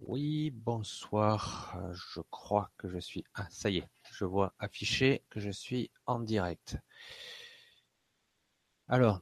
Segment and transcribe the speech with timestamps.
[0.00, 1.78] Oui, bonsoir.
[1.92, 3.24] Je crois que je suis...
[3.34, 6.78] Ah, ça y est, je vois affiché que je suis en direct.
[8.88, 9.20] Alors,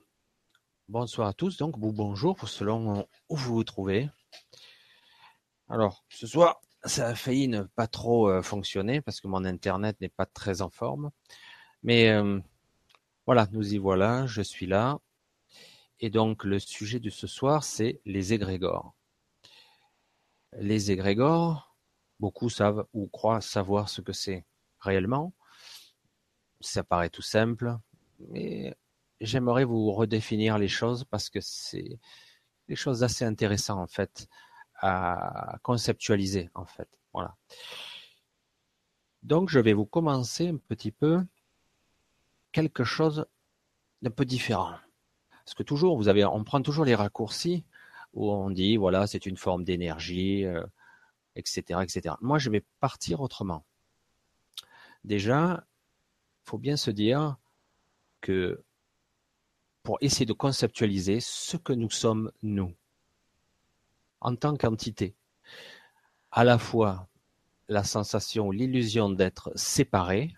[0.89, 4.11] bonsoir à tous, donc, ou bonjour, selon où vous vous trouvez.
[5.69, 10.01] Alors, ce soir, ça a failli ne pas trop euh, fonctionner parce que mon internet
[10.01, 11.11] n'est pas très en forme.
[11.83, 12.41] Mais euh,
[13.27, 14.99] voilà, nous y voilà, je suis là.
[16.01, 18.95] Et donc, le sujet de ce soir, c'est les égrégores.
[20.59, 21.77] Les égrégores,
[22.21, 24.45] beaucoup savent ou croient savoir ce que c'est
[24.81, 25.33] réellement.
[26.61, 27.77] Ça paraît tout simple,
[28.29, 28.77] mais
[29.21, 31.99] j'aimerais vous redéfinir les choses parce que c'est
[32.69, 34.29] des choses assez intéressantes en fait
[34.77, 36.89] à conceptualiser en fait.
[37.13, 37.37] Voilà.
[39.23, 41.25] Donc je vais vous commencer un petit peu
[42.53, 43.27] quelque chose
[44.03, 44.75] d'un peu différent.
[45.45, 47.65] Parce que toujours, vous avez, on prend toujours les raccourcis
[48.15, 50.65] où on dit voilà c'est une forme d'énergie, euh,
[51.37, 52.15] etc., etc.
[52.21, 53.65] Moi je vais partir autrement.
[55.05, 55.67] Déjà,
[56.45, 57.37] faut bien se dire
[58.21, 58.63] que
[59.83, 62.75] pour essayer de conceptualiser ce que nous sommes nous
[64.21, 65.15] en tant qu'entité,
[66.31, 67.09] à la fois
[67.69, 70.35] la sensation, l'illusion d'être séparés,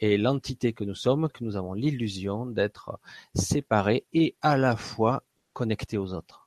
[0.00, 3.00] et l'entité que nous sommes, que nous avons l'illusion d'être
[3.34, 5.22] séparés et à la fois
[5.54, 6.45] connectés aux autres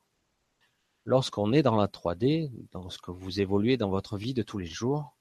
[1.10, 4.58] lorsqu'on est dans la 3D, dans ce que vous évoluez dans votre vie de tous
[4.58, 5.16] les jours,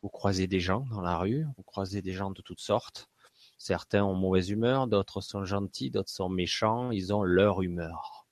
[0.00, 3.10] vous croisez des gens dans la rue, vous croisez des gens de toutes sortes.
[3.58, 8.26] Certains ont mauvaise humeur, d'autres sont gentils, d'autres sont méchants, ils ont leur humeur,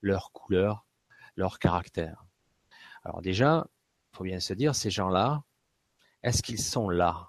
[0.00, 0.84] leur couleur,
[1.36, 2.24] leur caractère.
[3.04, 3.68] Alors déjà,
[4.12, 5.44] il faut bien se dire, ces gens-là,
[6.24, 7.28] est-ce qu'ils sont là?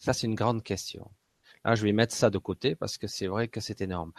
[0.00, 1.08] Ça, c'est une grande question.
[1.64, 4.12] Là, je vais mettre ça de côté parce que c'est vrai que c'est énorme.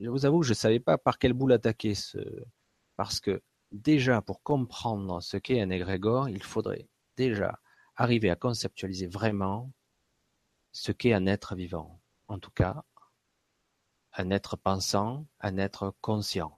[0.00, 2.18] Je vous avoue, je ne savais pas par quel bout l'attaquer ce,
[2.96, 3.42] parce que
[3.72, 7.60] déjà, pour comprendre ce qu'est un égrégore, il faudrait déjà
[7.96, 9.72] arriver à conceptualiser vraiment
[10.72, 12.00] ce qu'est un être vivant.
[12.28, 12.84] En tout cas,
[14.12, 16.56] un être pensant, un être conscient.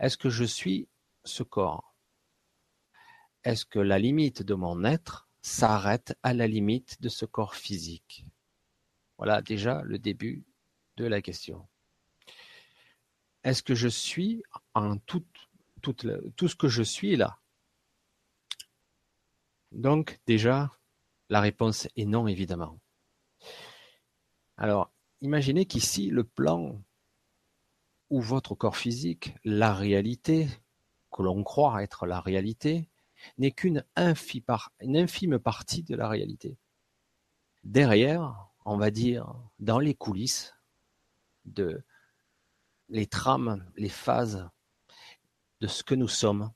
[0.00, 0.88] Est-ce que je suis
[1.24, 1.94] ce corps?
[3.44, 8.24] Est-ce que la limite de mon être s'arrête à la limite de ce corps physique?
[9.18, 10.44] Voilà déjà le début
[10.96, 11.68] de la question.
[13.44, 14.42] Est-ce que je suis
[14.74, 15.24] en tout,
[15.82, 15.94] tout,
[16.36, 17.38] tout ce que je suis là?
[19.70, 20.70] Donc déjà,
[21.28, 22.80] la réponse est non, évidemment.
[24.56, 24.90] Alors,
[25.20, 26.80] imaginez qu'ici, le plan
[28.08, 30.48] où votre corps physique, la réalité,
[31.12, 32.88] que l'on croit être la réalité,
[33.38, 36.56] n'est qu'une infime partie de la réalité.
[37.62, 40.54] Derrière, on va dire, dans les coulisses
[41.44, 41.82] de
[42.88, 44.48] les trames, les phases
[45.60, 46.52] de ce que nous sommes,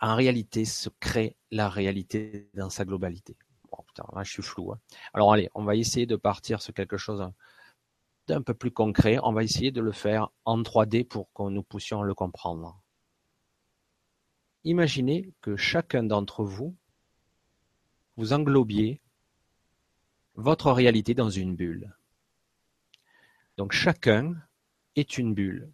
[0.00, 3.36] en réalité se crée la réalité dans sa globalité.
[3.70, 4.72] Bon, putain, là je suis flou.
[4.72, 4.80] Hein.
[5.14, 7.30] Alors allez, on va essayer de partir sur quelque chose
[8.26, 9.18] d'un peu plus concret.
[9.22, 12.80] On va essayer de le faire en 3D pour que nous puissions le comprendre.
[14.64, 16.74] Imaginez que chacun d'entre vous,
[18.16, 19.00] vous englobiez
[20.34, 21.94] votre réalité dans une bulle.
[23.56, 24.34] Donc chacun
[24.96, 25.70] est une bulle.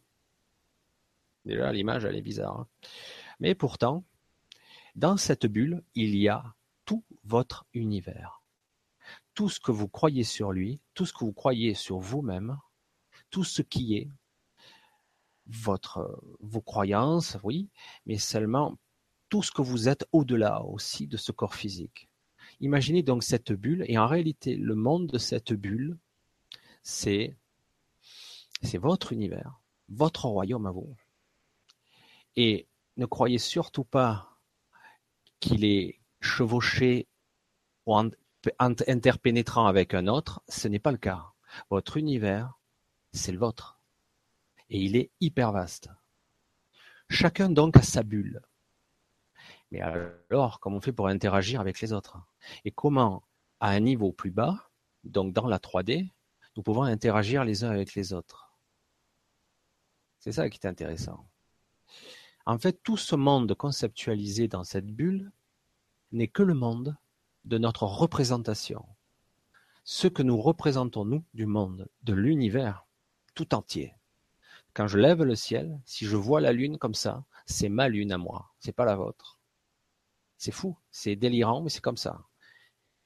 [1.45, 2.61] Déjà, l'image, elle est bizarre.
[2.61, 2.69] Hein.
[3.41, 4.05] Mais pourtant,
[4.95, 8.43] dans cette bulle, il y a tout votre univers.
[9.35, 12.59] Tout ce que vous croyez sur lui, tout ce que vous croyez sur vous-même,
[13.31, 14.09] tout ce qui est
[15.47, 17.69] votre, vos croyances, oui,
[18.07, 18.79] mais seulement
[19.29, 22.09] tout ce que vous êtes au-delà aussi de ce corps physique.
[22.61, 25.97] Imaginez donc cette bulle, et en réalité, le monde de cette bulle,
[26.83, 27.37] c'est
[28.63, 30.97] c'est votre univers, votre royaume à vous.
[32.37, 34.39] Et ne croyez surtout pas
[35.41, 37.09] qu'il est chevauché
[37.87, 37.97] ou
[38.59, 41.33] interpénétrant avec un autre, ce n'est pas le cas.
[41.71, 42.59] Votre univers,
[43.13, 43.81] c'est le vôtre.
[44.71, 45.91] Et il est hyper vaste.
[47.11, 48.41] Chacun donc a sa bulle.
[49.71, 52.19] Mais alors, comment on fait pour interagir avec les autres?
[52.65, 53.23] Et comment,
[53.61, 54.71] à un niveau plus bas,
[55.05, 56.11] donc dans la 3D,
[56.57, 58.52] nous pouvons interagir les uns avec les autres?
[60.23, 61.27] C'est ça qui est intéressant.
[62.47, 65.33] En fait, tout ce monde conceptualisé dans cette bulle
[66.13, 66.97] n'est que le monde
[67.45, 68.87] de notre représentation.
[69.83, 72.87] Ce que nous représentons, nous, du monde, de l'univers
[73.35, 73.95] tout entier.
[74.75, 78.13] Quand je lève le ciel, si je vois la lune comme ça, c'est ma lune
[78.13, 79.41] à moi, c'est pas la vôtre.
[80.39, 82.23] C'est fou, c'est délirant, mais c'est comme ça.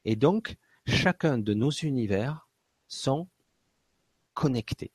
[0.04, 2.46] Et donc, chacun de nos univers
[2.88, 3.26] sont
[4.34, 4.92] connectés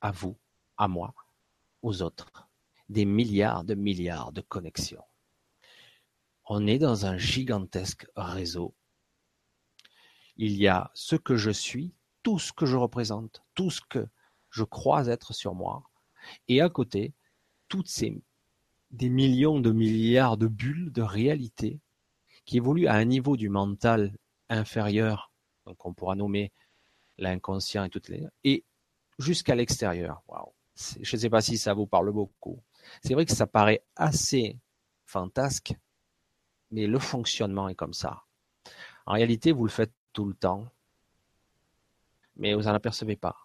[0.00, 0.38] à vous,
[0.78, 1.14] à moi,
[1.82, 2.48] aux autres,
[2.88, 5.04] des milliards de milliards de connexions.
[6.44, 8.74] On est dans un gigantesque réseau.
[10.36, 14.08] Il y a ce que je suis, tout ce que je représente, tout ce que
[14.50, 15.84] je crois être sur moi,
[16.48, 17.14] et à côté,
[17.68, 18.20] toutes ces
[18.90, 21.78] des millions de milliards de bulles de réalité
[22.44, 24.16] qui évoluent à un niveau du mental
[24.48, 25.32] inférieur,
[25.64, 26.52] donc on pourra nommer
[27.18, 28.64] l'inconscient et toutes les et
[29.18, 30.22] jusqu'à l'extérieur.
[30.26, 30.52] Waouh.
[31.00, 32.62] Je ne sais pas si ça vous parle beaucoup.
[33.02, 34.58] C'est vrai que ça paraît assez
[35.04, 35.74] fantasque,
[36.70, 38.24] mais le fonctionnement est comme ça.
[39.06, 40.68] En réalité, vous le faites tout le temps,
[42.36, 43.36] mais vous n'en apercevez pas.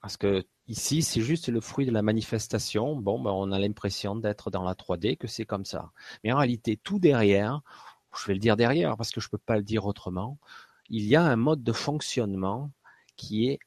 [0.00, 2.96] Parce que ici, c'est juste le fruit de la manifestation.
[2.96, 5.92] Bon, ben, on a l'impression d'être dans la 3D, que c'est comme ça.
[6.22, 7.62] Mais en réalité, tout derrière,
[8.16, 10.38] je vais le dire derrière parce que je ne peux pas le dire autrement,
[10.90, 12.70] il y a un mode de fonctionnement
[13.16, 13.58] qui est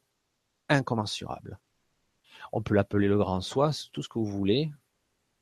[0.69, 1.59] incommensurable.
[2.51, 4.71] On peut l'appeler le grand soi, tout ce que vous voulez,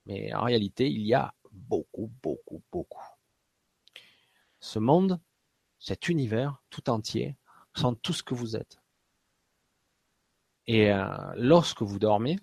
[0.05, 3.03] mais en réalité, il y a beaucoup, beaucoup, beaucoup.
[4.59, 5.19] Ce monde,
[5.79, 7.37] cet univers tout entier,
[7.75, 8.79] sont tout ce que vous êtes.
[10.67, 12.39] Et euh, lorsque vous dormez,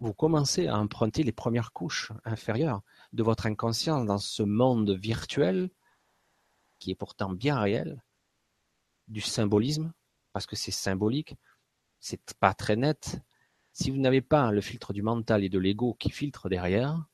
[0.00, 5.70] vous commencez à emprunter les premières couches inférieures de votre inconscient dans ce monde virtuel
[6.78, 8.02] qui est pourtant bien réel,
[9.08, 9.92] du symbolisme,
[10.32, 11.36] parce que c'est symbolique,
[12.00, 13.20] c'est pas très net.
[13.72, 17.06] Si vous n'avez pas le filtre du mental et de l'ego qui filtre derrière,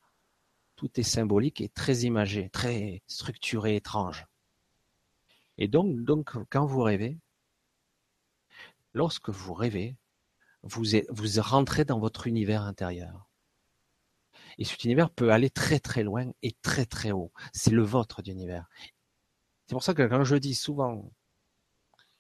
[0.77, 4.27] tout est symbolique et très imagé, très structuré, étrange.
[5.59, 7.19] Et donc, quand vous rêvez,
[8.93, 9.97] lorsque vous rêvez,
[10.63, 13.29] vous, vous rentrez dans votre univers intérieur.
[14.59, 17.33] Et cet univers peut aller très très loin et très très haut.
[17.53, 18.69] C'est le vôtre d'univers.
[19.67, 21.11] C'est pour ça que quand je dis souvent,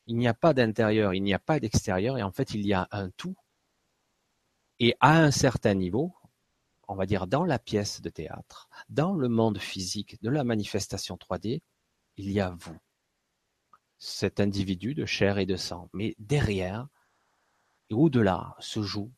[0.06, 2.72] il n'y a pas d'intérieur, il n'y a pas d'extérieur, et en fait il y
[2.72, 3.36] a un tout.
[4.80, 6.14] Et à un certain niveau,
[6.88, 11.16] on va dire dans la pièce de théâtre, dans le monde physique de la manifestation
[11.16, 11.60] 3D,
[12.16, 12.78] il y a vous,
[13.98, 15.88] cet individu de chair et de sang.
[15.92, 16.88] Mais derrière,
[17.90, 19.12] et au-delà, se joue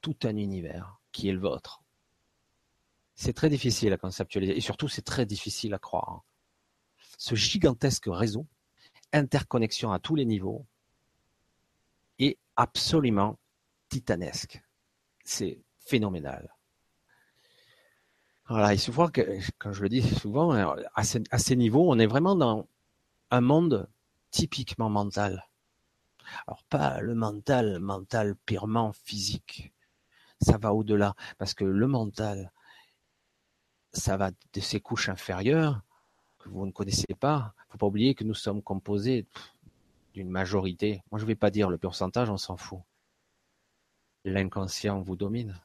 [0.00, 1.82] tout un univers qui est le vôtre.
[3.14, 6.22] C'est très difficile à conceptualiser et surtout c'est très difficile à croire.
[7.18, 8.46] Ce gigantesque réseau,
[9.12, 10.66] interconnexion à tous les niveaux,
[12.18, 13.38] est absolument
[13.88, 14.62] titanesque.
[15.24, 16.54] C'est phénoménal.
[18.48, 20.52] Voilà, il se voit que, quand je le dis souvent,
[20.94, 21.04] à
[21.38, 22.68] ces niveaux, on est vraiment dans
[23.30, 23.88] un monde
[24.30, 25.48] typiquement mental.
[26.46, 29.72] Alors pas le mental, mental purement physique.
[30.40, 32.52] Ça va au-delà, parce que le mental,
[33.92, 35.82] ça va de ces couches inférieures
[36.48, 37.54] vous ne connaissez pas.
[37.68, 39.26] Faut pas oublier que nous sommes composés
[40.14, 41.02] d'une majorité.
[41.10, 42.80] Moi, je ne vais pas dire le pourcentage, on s'en fout.
[44.24, 45.60] L'inconscient vous domine.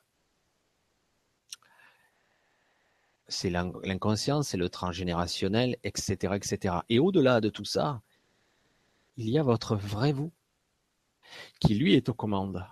[3.27, 6.75] C'est l'inconscient, c'est le transgénérationnel, etc., etc.
[6.89, 8.01] Et au-delà de tout ça,
[9.15, 10.31] il y a votre vrai vous,
[11.59, 12.65] qui lui est aux commandes,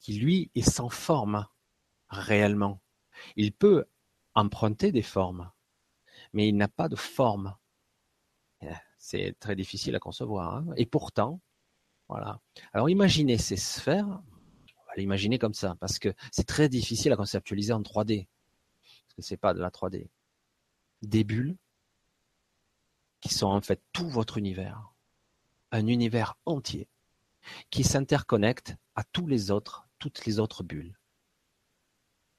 [0.00, 1.46] qui lui est sans forme
[2.10, 2.80] réellement.
[3.36, 3.84] Il peut
[4.34, 5.50] emprunter des formes,
[6.32, 7.56] mais il n'a pas de forme.
[8.62, 10.56] Eh, c'est très difficile à concevoir.
[10.56, 10.66] Hein.
[10.76, 11.40] Et pourtant,
[12.08, 12.40] voilà.
[12.72, 17.16] Alors imaginez ces sphères, on va l'imaginer comme ça, parce que c'est très difficile à
[17.16, 18.26] conceptualiser en 3D,
[18.82, 20.08] parce que c'est pas de la 3D.
[21.02, 21.56] Des bulles
[23.20, 24.92] qui sont en fait tout votre univers,
[25.70, 26.88] un univers entier
[27.70, 30.98] qui s'interconnecte à tous les autres, toutes les autres bulles.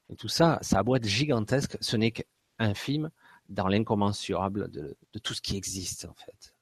[0.10, 3.12] Et tout ça, ça a beau être gigantesque, ce n'est qu'infime
[3.50, 6.56] dans l'incommensurable de, tout ce qui existe en fait.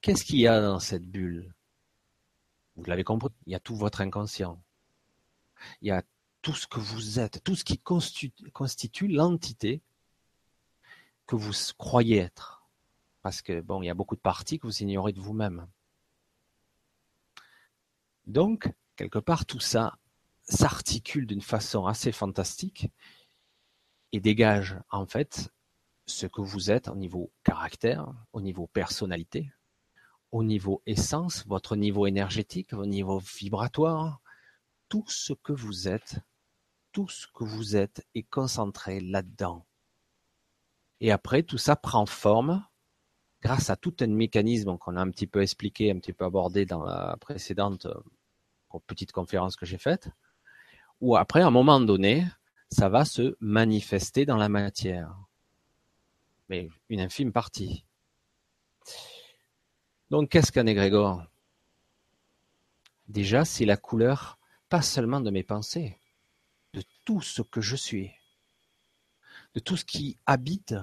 [0.00, 1.54] Qu'est-ce qu'il y a dans cette bulle?
[2.76, 4.60] Vous l'avez compris, il y a tout votre inconscient.
[5.80, 6.02] Il y a
[6.40, 9.80] tout ce que vous êtes, tout ce qui constitue l'entité
[11.26, 12.66] que vous croyez être.
[13.22, 15.68] Parce que bon, il y a beaucoup de parties que vous ignorez de vous-même.
[18.26, 19.98] Donc, quelque part, tout ça
[20.42, 22.88] s'articule d'une façon assez fantastique
[24.12, 25.50] et dégage en fait
[26.06, 29.52] ce que vous êtes au niveau caractère, au niveau personnalité,
[30.30, 34.20] au niveau essence, votre niveau énergétique, votre niveau vibratoire,
[34.88, 36.18] tout ce que vous êtes,
[36.92, 39.64] tout ce que vous êtes est concentré là-dedans.
[41.00, 42.64] Et après, tout ça prend forme
[43.42, 46.64] grâce à tout un mécanisme qu'on a un petit peu expliqué, un petit peu abordé
[46.64, 50.08] dans la précédente euh, petite conférence que j'ai faite,
[51.00, 52.24] où après, à un moment donné,
[52.72, 55.14] ça va se manifester dans la matière.
[56.48, 57.84] Mais une infime partie.
[60.10, 61.26] Donc, qu'est-ce qu'un égrégore?
[63.08, 64.38] Déjà c'est la couleur
[64.70, 65.98] pas seulement de mes pensées,
[66.72, 68.10] de tout ce que je suis,
[69.54, 70.74] de tout ce qui habite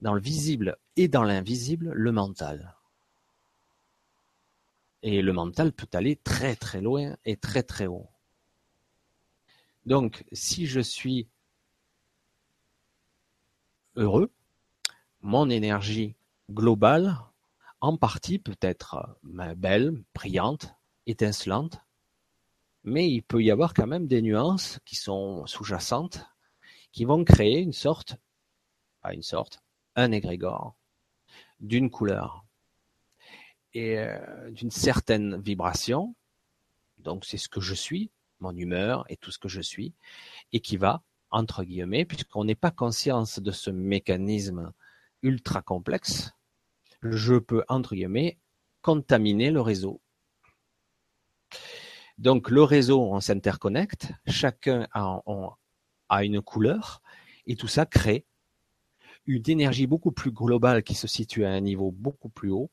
[0.00, 2.74] dans le visible et dans l'invisible, le mental.
[5.02, 8.08] Et le mental peut aller très très loin et très très haut.
[9.86, 11.28] Donc, si je suis
[13.94, 14.32] heureux,
[15.20, 16.16] mon énergie
[16.50, 17.16] globale,
[17.80, 20.74] en partie peut être euh, belle, brillante,
[21.06, 21.78] étincelante,
[22.82, 26.26] mais il peut y avoir quand même des nuances qui sont sous-jacentes,
[26.90, 28.16] qui vont créer une sorte,
[29.02, 29.60] pas une sorte,
[29.94, 30.74] un égrégore
[31.60, 32.44] d'une couleur
[33.72, 36.16] et euh, d'une certaine vibration.
[36.98, 39.94] Donc c'est ce que je suis, mon humeur et tout ce que je suis,
[40.52, 44.72] et qui va, entre guillemets, puisqu'on n'est pas conscience de ce mécanisme
[45.22, 46.32] ultra complexe,
[47.02, 48.38] je peux, entre guillemets,
[48.82, 50.00] contaminer le réseau.
[52.18, 57.02] Donc le réseau, on s'interconnecte, chacun a, une couleur,
[57.46, 58.24] et tout ça crée
[59.26, 62.70] une énergie beaucoup plus globale qui se situe à un niveau beaucoup plus haut,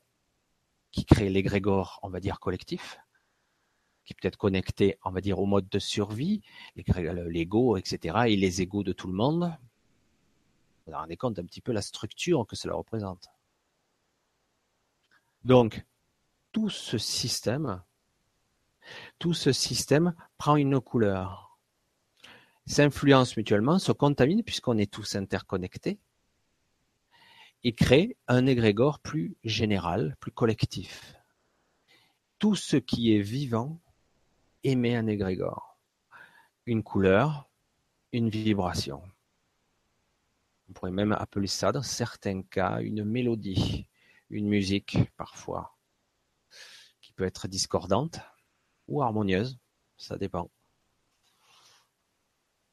[0.92, 2.98] qui crée l'égrégore, on va dire, collectif,
[4.04, 6.42] qui peut être connecté, on va dire, au mode de survie,
[6.76, 9.54] l'ego, etc., et les égos de tout le monde.
[10.86, 13.28] Vous vous rendez compte un petit peu la structure que cela représente.
[15.44, 15.84] Donc,
[16.52, 17.82] tout ce système,
[19.18, 21.58] tout ce système prend une couleur,
[22.66, 25.98] s'influence mutuellement, se contamine puisqu'on est tous interconnectés,
[27.62, 31.16] et crée un égrégore plus général, plus collectif.
[32.38, 33.80] Tout ce qui est vivant
[34.64, 35.78] émet un égrégore,
[36.66, 37.48] une couleur,
[38.12, 39.02] une vibration.
[40.68, 43.86] On pourrait même appeler ça dans certains cas une mélodie,
[44.30, 45.76] une musique parfois,
[47.00, 48.18] qui peut être discordante
[48.88, 49.58] ou harmonieuse,
[49.96, 50.50] ça dépend.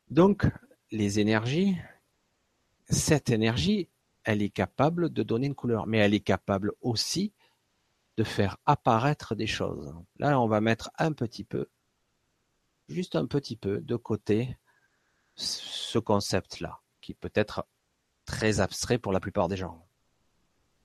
[0.09, 0.47] Donc,
[0.91, 1.77] les énergies,
[2.89, 3.89] cette énergie,
[4.23, 7.33] elle est capable de donner une couleur, mais elle est capable aussi
[8.17, 9.95] de faire apparaître des choses.
[10.17, 11.67] Là, on va mettre un petit peu
[12.91, 14.57] juste un petit peu de côté
[15.35, 17.65] ce concept-là, qui peut être
[18.25, 19.87] très abstrait pour la plupart des gens,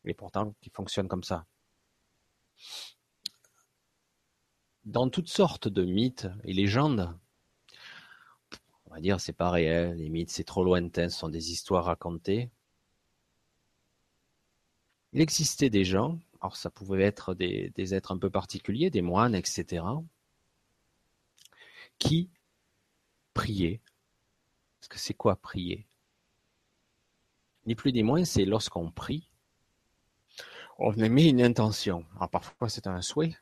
[0.05, 1.47] et pourtant qui fonctionne comme ça.
[4.85, 7.19] Dans toutes sortes de mythes et légendes,
[8.87, 11.87] on va dire c'est pas réel, les mythes c'est trop lointain, ce sont des histoires
[11.87, 12.51] racontées.
[15.13, 19.03] Il existait des gens, alors ça pouvait être des, des êtres un peu particuliers, des
[19.03, 19.83] moines, etc.,
[21.99, 22.31] qui
[23.35, 23.81] priait.
[24.81, 25.87] Parce que c'est quoi prier?
[27.67, 29.31] Ni plus ni moins, c'est lorsqu'on prie,
[30.79, 32.07] on émet une intention.
[32.17, 33.37] Alors parfois c'est un souhait.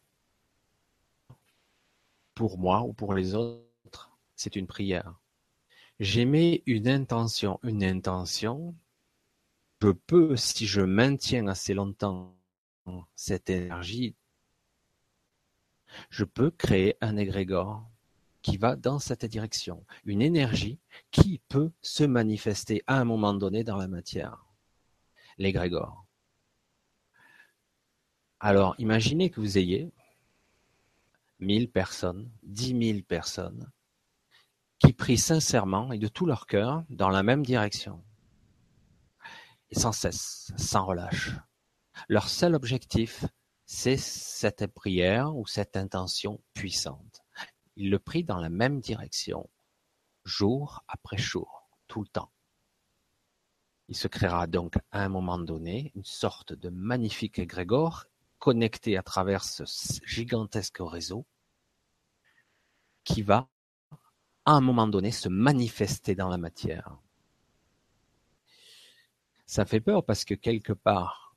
[2.35, 5.15] Pour moi ou pour les autres, c'est une prière.
[6.01, 7.61] J'émets une intention.
[7.63, 8.75] Une intention,
[9.83, 12.35] je peux, si je maintiens assez longtemps
[13.15, 14.17] cette énergie,
[16.09, 17.87] je peux créer un égrégore
[18.45, 20.79] qui va dans cette direction, une énergie
[21.11, 24.45] qui peut se manifester à un moment donné dans la matière,
[25.39, 26.05] l'égrégore.
[28.41, 29.91] Alors, imaginez que vous ayez
[31.41, 33.71] 1000 personnes, 10 000 personnes
[34.79, 38.05] qui prient sincèrement et de tout leur cœur dans la même direction.
[39.73, 41.33] Sans cesse, sans relâche.
[42.09, 43.25] Leur seul objectif,
[43.65, 47.24] c'est cette prière ou cette intention puissante.
[47.77, 49.49] Il le prit dans la même direction,
[50.25, 52.31] jour après jour, tout le temps.
[53.89, 58.07] Il se créera donc à un moment donné une sorte de magnifique égrégore
[58.39, 59.65] connecté à travers ce
[60.05, 61.27] gigantesque réseau
[63.05, 63.49] qui va
[64.45, 66.99] à un moment donné se manifester dans la matière.
[69.47, 71.37] Ça fait peur parce que quelque part,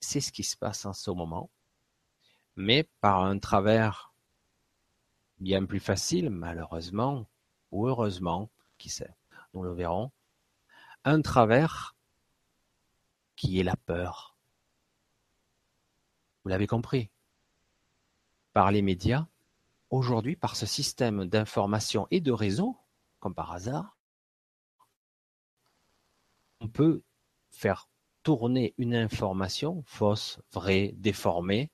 [0.00, 1.50] c'est ce qui se passe en ce moment,
[2.56, 4.12] mais par un travers
[5.40, 7.26] bien plus facile, malheureusement,
[7.70, 9.14] ou heureusement, qui sait,
[9.54, 10.10] nous le verrons,
[11.04, 11.96] un travers
[13.36, 14.36] qui est la peur.
[16.42, 17.10] Vous l'avez compris.
[18.52, 19.26] Par les médias,
[19.90, 22.76] aujourd'hui, par ce système d'information et de réseau,
[23.20, 23.96] comme par hasard,
[26.60, 27.02] on peut
[27.50, 27.88] faire
[28.22, 31.70] tourner une information fausse, vraie, déformée,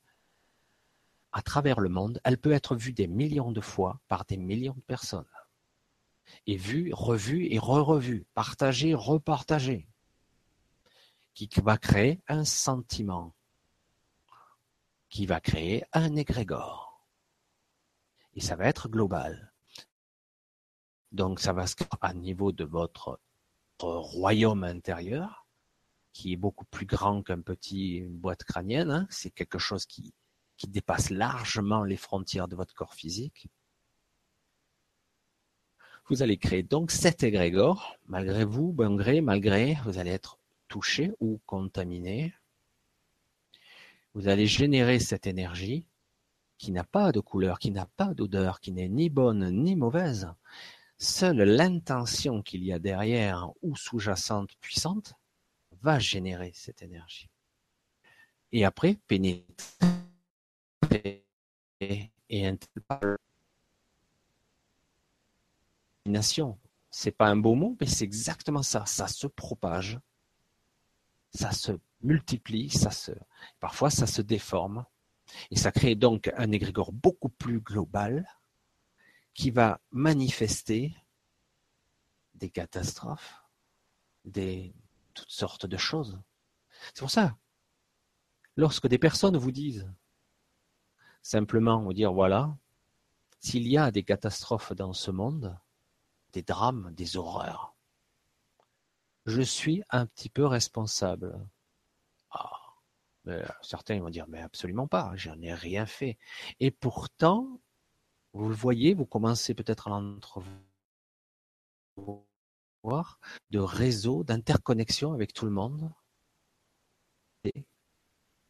[1.34, 4.74] à travers le monde, elle peut être vue des millions de fois par des millions
[4.74, 5.26] de personnes.
[6.46, 9.88] Et vue, revue et re-revue, partagée, repartagée.
[11.34, 13.34] Qui va créer un sentiment.
[15.08, 17.04] Qui va créer un égrégore.
[18.34, 19.52] Et ça va être global.
[21.10, 23.20] Donc ça va se créer à niveau de votre
[23.80, 25.48] royaume intérieur,
[26.12, 28.92] qui est beaucoup plus grand qu'un petit boîte crânienne.
[28.92, 29.08] Hein.
[29.10, 30.14] C'est quelque chose qui,
[30.56, 33.48] qui dépasse largement les frontières de votre corps physique.
[36.08, 41.40] Vous allez créer donc cet égrégore, malgré vous, malgré, malgré, vous allez être touché ou
[41.46, 42.34] contaminé.
[44.12, 45.86] Vous allez générer cette énergie
[46.58, 50.28] qui n'a pas de couleur, qui n'a pas d'odeur, qui n'est ni bonne ni mauvaise.
[50.98, 55.14] Seule l'intention qu'il y a derrière ou sous-jacente puissante
[55.82, 57.28] va générer cette énergie.
[58.52, 60.03] Et après, pénétrer
[60.94, 62.58] et
[66.06, 66.58] nation.
[66.90, 68.86] C'est pas un beau mot, mais c'est exactement ça.
[68.86, 69.98] Ça se propage,
[71.34, 71.72] ça se
[72.02, 73.12] multiplie, ça se,
[73.58, 74.84] parfois ça se déforme,
[75.50, 78.26] et ça crée donc un égrégore beaucoup plus global
[79.32, 80.94] qui va manifester
[82.34, 83.42] des catastrophes,
[84.24, 84.74] des
[85.14, 86.20] toutes sortes de choses.
[86.86, 87.36] C'est pour ça,
[88.56, 89.90] lorsque des personnes vous disent
[91.24, 92.56] simplement vous dire voilà,
[93.40, 95.58] s'il y a des catastrophes dans ce monde,
[96.32, 97.74] des drames, des horreurs,
[99.26, 101.34] je suis un petit peu responsable.
[102.30, 102.60] Ah,
[103.62, 106.18] certains vont dire mais absolument pas, j'en ai rien fait.
[106.60, 107.60] Et pourtant,
[108.34, 110.52] vous le voyez, vous commencez peut-être à l'entrevoir
[113.50, 115.90] de réseaux, d'interconnexion avec tout le monde.
[117.44, 117.64] Et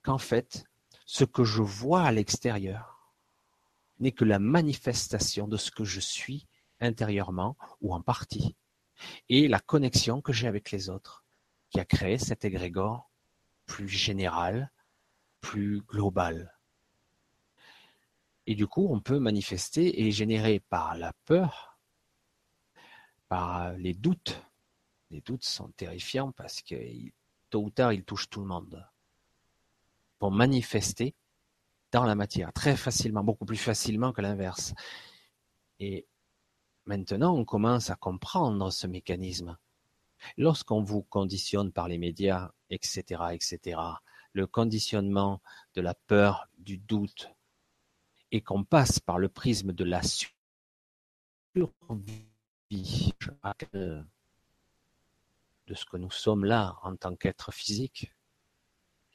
[0.03, 0.65] qu'en fait,
[1.05, 3.13] ce que je vois à l'extérieur
[4.01, 6.47] n'est que la manifestation de ce que je suis
[6.81, 8.57] intérieurement ou en partie,
[9.29, 11.25] et la connexion que j'ai avec les autres,
[11.71, 13.11] qui a créé cet égrégore
[13.67, 14.71] plus général,
[15.41, 16.59] plus global.
[18.47, 21.79] Et du coup, on peut manifester et générer par la peur,
[23.29, 24.43] par les doutes.
[25.11, 26.77] Les doutes sont terrifiants parce que
[27.49, 28.87] tôt ou tard, ils touchent tout le monde
[30.19, 31.15] pour manifester
[31.93, 34.75] dans la matière, très facilement, beaucoup plus facilement que l'inverse.
[35.79, 36.07] Et
[36.87, 39.57] maintenant, on commence à comprendre ce mécanisme.
[40.37, 43.81] Lorsqu'on vous conditionne par les médias, etc., etc.,
[44.33, 45.41] le conditionnement
[45.75, 47.31] de la peur, du doute,
[48.33, 50.35] et qu'on passe par le prisme de la survie
[55.67, 58.13] de ce que nous sommes là en tant qu'être physique,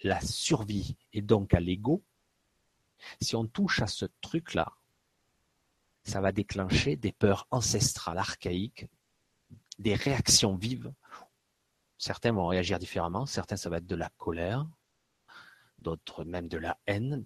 [0.04, 2.04] la survie et donc à l'ego,
[3.22, 4.74] si on touche à ce truc-là,
[6.04, 8.88] ça va déclencher des peurs ancestrales, archaïques,
[9.78, 10.92] des réactions vives.
[11.98, 14.68] Certains vont réagir différemment, certains ça va être de la colère,
[15.80, 17.26] d'autres même de la haine.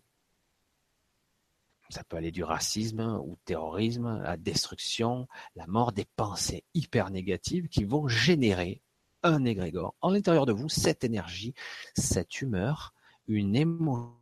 [1.90, 7.68] Ça peut aller du racisme ou terrorisme, la destruction, la mort, des pensées hyper négatives
[7.68, 8.83] qui vont générer
[9.24, 11.54] un égrégore en l'intérieur de vous, cette énergie,
[11.96, 12.94] cette humeur,
[13.28, 14.18] une émotion,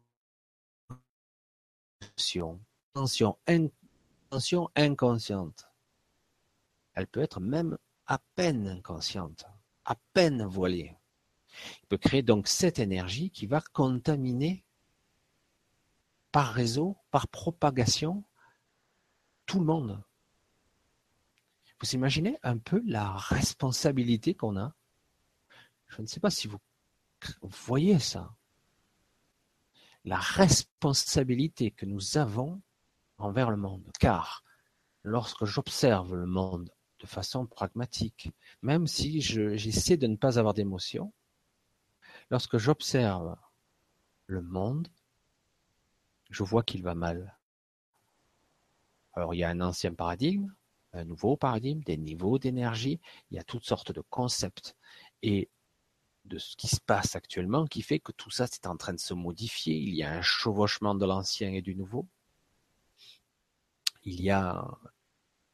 [2.93, 5.67] tension, intention inconsciente.
[6.93, 9.45] Elle peut être même à peine inconsciente,
[9.85, 10.95] à peine voilée.
[11.83, 14.63] Il peut créer donc cette énergie qui va contaminer
[16.31, 18.23] par réseau, par propagation,
[19.45, 20.01] tout le monde.
[21.79, 24.73] Vous imaginez un peu la responsabilité qu'on a
[25.91, 26.59] je ne sais pas si vous
[27.43, 28.33] voyez ça.
[30.05, 32.61] La responsabilité que nous avons
[33.17, 33.83] envers le monde.
[33.99, 34.43] Car
[35.03, 41.13] lorsque j'observe le monde de façon pragmatique, même si j'essaie de ne pas avoir d'émotion,
[42.29, 43.35] lorsque j'observe
[44.27, 44.87] le monde,
[46.29, 47.37] je vois qu'il va mal.
[49.13, 50.53] Alors il y a un ancien paradigme,
[50.93, 54.75] un nouveau paradigme, des niveaux d'énergie, il y a toutes sortes de concepts.
[55.21, 55.49] Et
[56.25, 58.99] de ce qui se passe actuellement qui fait que tout ça c'est en train de
[58.99, 59.75] se modifier.
[59.75, 62.07] Il y a un chevauchement de l'ancien et du nouveau.
[64.03, 64.65] Il y a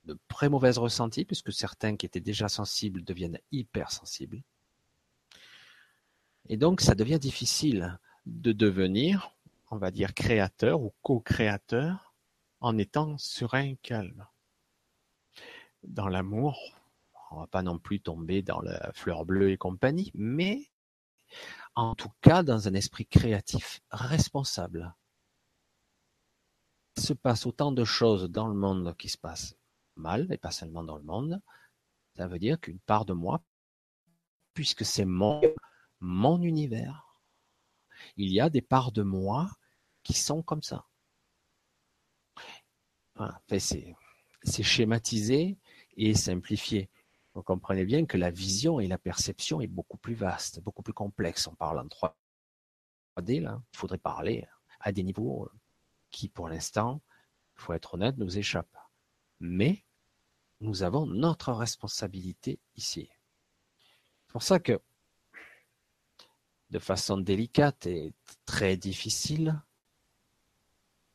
[0.05, 4.43] de très mauvaises ressentis puisque certains qui étaient déjà sensibles deviennent hypersensibles.
[6.49, 9.31] Et donc ça devient difficile de devenir,
[9.69, 12.13] on va dire, créateur ou co-créateur
[12.59, 14.25] en étant serein, calme.
[15.83, 16.76] Dans l'amour,
[17.31, 20.69] on va pas non plus tomber dans la fleur bleue et compagnie, mais
[21.75, 24.95] en tout cas dans un esprit créatif responsable.
[26.95, 29.55] Il se passe autant de choses dans le monde qui se passent
[29.95, 31.41] mal, et pas seulement dans le monde,
[32.15, 33.43] ça veut dire qu'une part de moi,
[34.53, 35.41] puisque c'est mon,
[35.99, 37.07] mon univers,
[38.15, 39.49] il y a des parts de moi
[40.03, 40.87] qui sont comme ça.
[43.59, 45.57] c'est schématisé
[45.97, 46.89] et simplifié.
[47.37, 50.95] Vous comprenez bien que la vision et la perception est beaucoup plus vaste, beaucoup plus
[50.95, 51.45] complexe.
[51.45, 53.61] On parle en 3D, là.
[53.73, 54.47] Il faudrait parler
[54.79, 55.47] à des niveaux
[56.09, 56.99] qui, pour l'instant,
[57.55, 58.75] il faut être honnête, nous échappent.
[59.39, 59.85] Mais
[60.61, 63.07] nous avons notre responsabilité ici.
[64.25, 64.81] C'est pour ça que,
[66.71, 68.15] de façon délicate et
[68.47, 69.61] très difficile,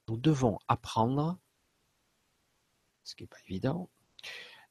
[0.07, 1.37] nous devons apprendre,
[3.03, 3.91] ce qui n'est pas évident,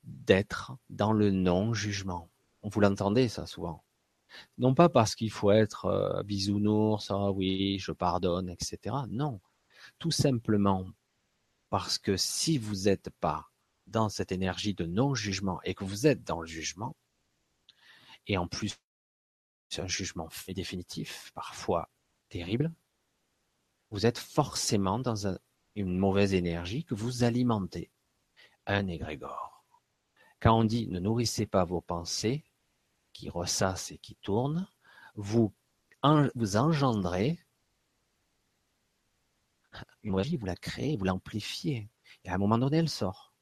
[0.03, 2.29] d'être dans le non-jugement.
[2.63, 3.83] Vous l'entendez ça souvent.
[4.57, 8.95] Non pas parce qu'il faut être euh, bisounours, ah oui, je pardonne, etc.
[9.09, 9.41] Non,
[9.99, 10.87] tout simplement
[11.69, 13.49] parce que si vous n'êtes pas
[13.87, 16.95] dans cette énergie de non-jugement et que vous êtes dans le jugement,
[18.27, 18.77] et en plus
[19.77, 21.89] un jugement définitif, parfois
[22.29, 22.71] terrible,
[23.89, 25.37] vous êtes forcément dans
[25.75, 27.91] une mauvaise énergie que vous alimentez,
[28.65, 29.60] un égrégore.
[30.41, 32.43] Quand on dit ne nourrissez pas vos pensées,
[33.13, 34.67] qui ressassent et qui tournent,
[35.15, 35.53] vous,
[36.35, 37.39] vous engendrez
[40.03, 41.89] une énergie, vous la créez, vous l'amplifiez,
[42.23, 43.33] et à un moment donné, elle sort.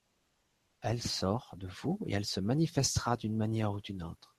[0.81, 4.37] Elle sort de vous et elle se manifestera d'une manière ou d'une autre.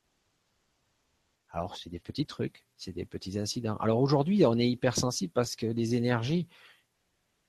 [1.50, 3.76] Alors, c'est des petits trucs, c'est des petits incidents.
[3.78, 6.48] Alors aujourd'hui, on est hypersensible parce que les énergies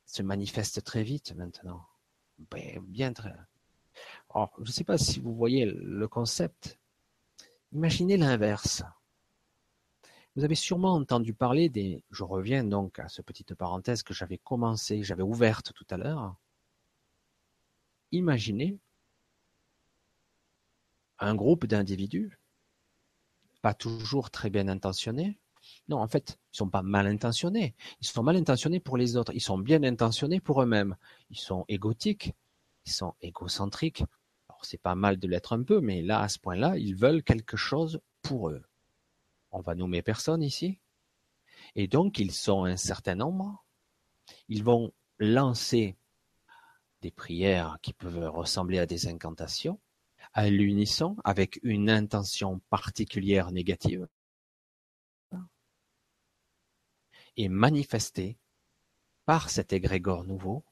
[0.05, 1.85] se manifestent très vite maintenant.
[2.49, 3.35] Ben, bien très.
[4.33, 6.79] Alors, je ne sais pas si vous voyez le concept.
[7.73, 8.83] Imaginez l'inverse.
[10.35, 12.03] Vous avez sûrement entendu parler des.
[12.09, 16.35] Je reviens donc à cette petite parenthèse que j'avais commencé, j'avais ouverte tout à l'heure.
[18.11, 18.77] Imaginez
[21.19, 22.37] un groupe d'individus
[23.61, 25.37] pas toujours très bien intentionnés.
[25.87, 27.75] Non, en fait, ils sont pas mal intentionnés.
[28.01, 29.33] Ils sont mal intentionnés pour les autres.
[29.33, 30.95] Ils sont bien intentionnés pour eux-mêmes.
[31.29, 32.33] Ils sont égotiques.
[32.85, 34.03] Ils sont égocentriques.
[34.63, 37.57] C'est pas mal de l'être un peu, mais là, à ce point-là, ils veulent quelque
[37.57, 38.63] chose pour eux.
[39.51, 40.79] On va nommer personne ici.
[41.75, 43.63] Et donc, ils sont un certain nombre.
[44.47, 45.97] Ils vont lancer
[47.01, 49.79] des prières qui peuvent ressembler à des incantations
[50.33, 54.07] à l'unisson avec une intention particulière négative
[57.37, 58.37] et manifester
[59.25, 60.63] par cet égrégore nouveau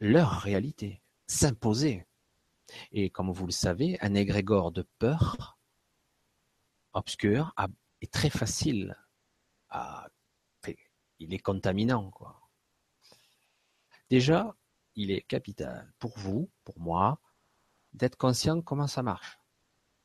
[0.00, 2.06] leur réalité, s'imposer.
[2.92, 5.58] Et comme vous le savez, un égrégore de peur
[6.92, 7.54] obscur
[8.00, 8.96] est très facile
[9.68, 10.08] à
[11.20, 12.40] il est contaminant quoi.
[14.08, 14.56] Déjà,
[14.96, 17.20] il est capital pour vous, pour moi,
[17.92, 19.38] d'être conscient comment ça marche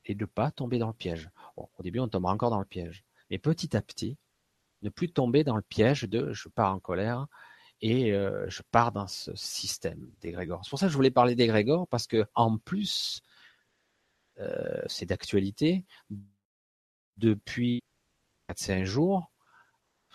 [0.05, 1.29] et de pas tomber dans le piège.
[1.55, 4.17] au début, on tombera encore dans le piège, mais petit à petit,
[4.83, 7.27] ne plus tomber dans le piège de je pars en colère
[7.81, 10.61] et euh, je pars dans ce système d'égrégore.
[10.63, 13.21] C'est pour ça que je voulais parler d'égrégore parce que en plus,
[14.39, 15.85] euh, c'est d'actualité.
[17.17, 17.81] Depuis
[18.49, 19.31] 4-5 jours,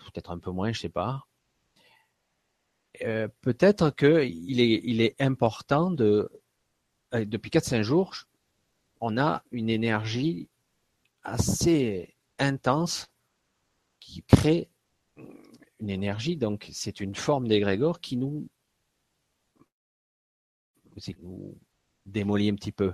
[0.05, 1.27] peut-être un peu moins, je sais pas.
[3.03, 6.29] Euh, peut-être qu'il est, il est important de
[7.13, 8.15] depuis 4-5 jours,
[9.01, 10.49] on a une énergie
[11.23, 13.07] assez intense
[13.99, 14.70] qui crée
[15.81, 18.47] une énergie, donc c'est une forme d'égrégore qui nous,
[22.05, 22.93] démolit un petit peu.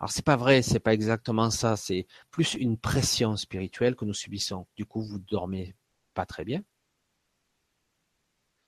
[0.00, 4.14] Alors c'est pas vrai, c'est pas exactement ça, c'est plus une pression spirituelle que nous
[4.14, 4.66] subissons.
[4.76, 5.74] Du coup, vous dormez
[6.14, 6.62] pas très bien.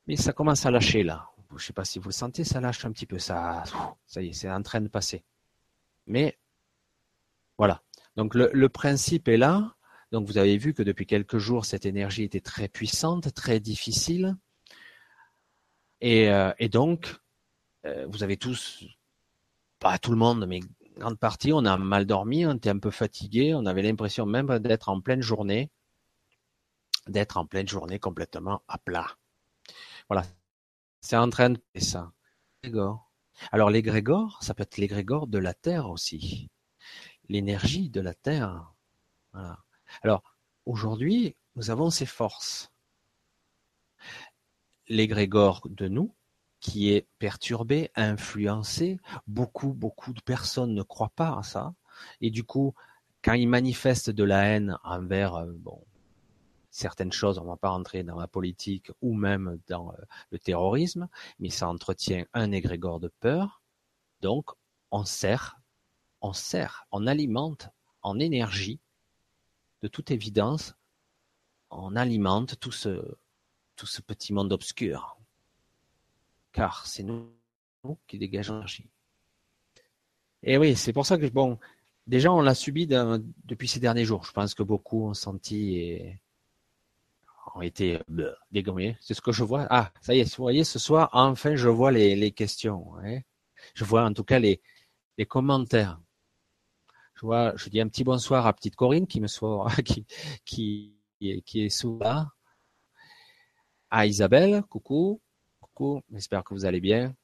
[0.07, 2.85] Mais ça commence à lâcher là je sais pas si vous le sentez, ça lâche
[2.85, 3.65] un petit peu, ça,
[4.07, 5.25] ça y est, c'est en train de passer.
[6.07, 6.39] Mais
[7.59, 7.83] voilà.
[8.17, 9.75] Donc le, principe est là.
[10.13, 14.37] Donc vous avez vu que depuis quelques jours, cette énergie était très puissante, très difficile.
[16.01, 17.17] Et, euh, donc,
[17.87, 18.85] euh, vous avez tous,
[19.79, 20.61] pas tout le monde, mais
[20.97, 24.59] grande partie, on a mal dormi, on était un peu fatigué, on avait l'impression même
[24.59, 25.71] d'être en pleine journée,
[27.07, 29.17] d'être en pleine journée complètement à plat.
[30.09, 30.25] Voilà,
[31.01, 32.13] c'est en train de ça.
[33.53, 36.51] Alors l'égrégore, ça peut être l'égrégore de la Terre aussi.
[37.29, 38.75] L'énergie de la Terre.
[40.03, 40.23] Alors
[40.67, 42.73] aujourd'hui, nous avons ces forces.
[44.89, 46.15] L'égrégore de nous,
[46.61, 48.99] qui est perturbé, influencé.
[49.27, 51.75] Beaucoup, beaucoup de personnes ne croient pas à ça.
[52.21, 52.75] Et du coup,
[53.23, 55.85] quand ils manifestent de la haine envers euh, bon,
[56.71, 59.97] certaines choses, on ne va pas rentrer dans la politique ou même dans euh,
[60.31, 63.63] le terrorisme, mais ça entretient un égrégore de peur.
[64.21, 64.51] Donc,
[64.91, 65.61] on sert,
[66.21, 67.71] on sert, on alimente
[68.03, 68.81] en énergie,
[69.83, 70.75] de toute évidence,
[71.71, 73.17] on alimente tout ce,
[73.77, 75.19] tout ce petit monde obscur.
[76.53, 77.31] Car c'est nous
[78.07, 78.89] qui dégage l'énergie.
[80.43, 81.59] Et oui, c'est pour ça que bon,
[82.07, 84.25] déjà on l'a subi depuis ces derniers jours.
[84.25, 86.21] Je pense que beaucoup ont senti et
[87.55, 88.97] ont été euh, dégommés.
[89.01, 89.67] C'est ce que je vois.
[89.71, 92.93] Ah, ça y est, vous voyez, ce soir, enfin, je vois les, questions.
[93.75, 94.61] Je vois en tout cas les
[95.29, 96.01] commentaires.
[97.21, 100.07] Je vois, je dis un petit bonsoir à petite Corinne qui me soit, qui,
[100.47, 100.97] qui,
[101.45, 102.31] qui est sous là.
[103.91, 105.21] À Isabelle, coucou,
[105.61, 107.15] coucou, j'espère que vous allez bien.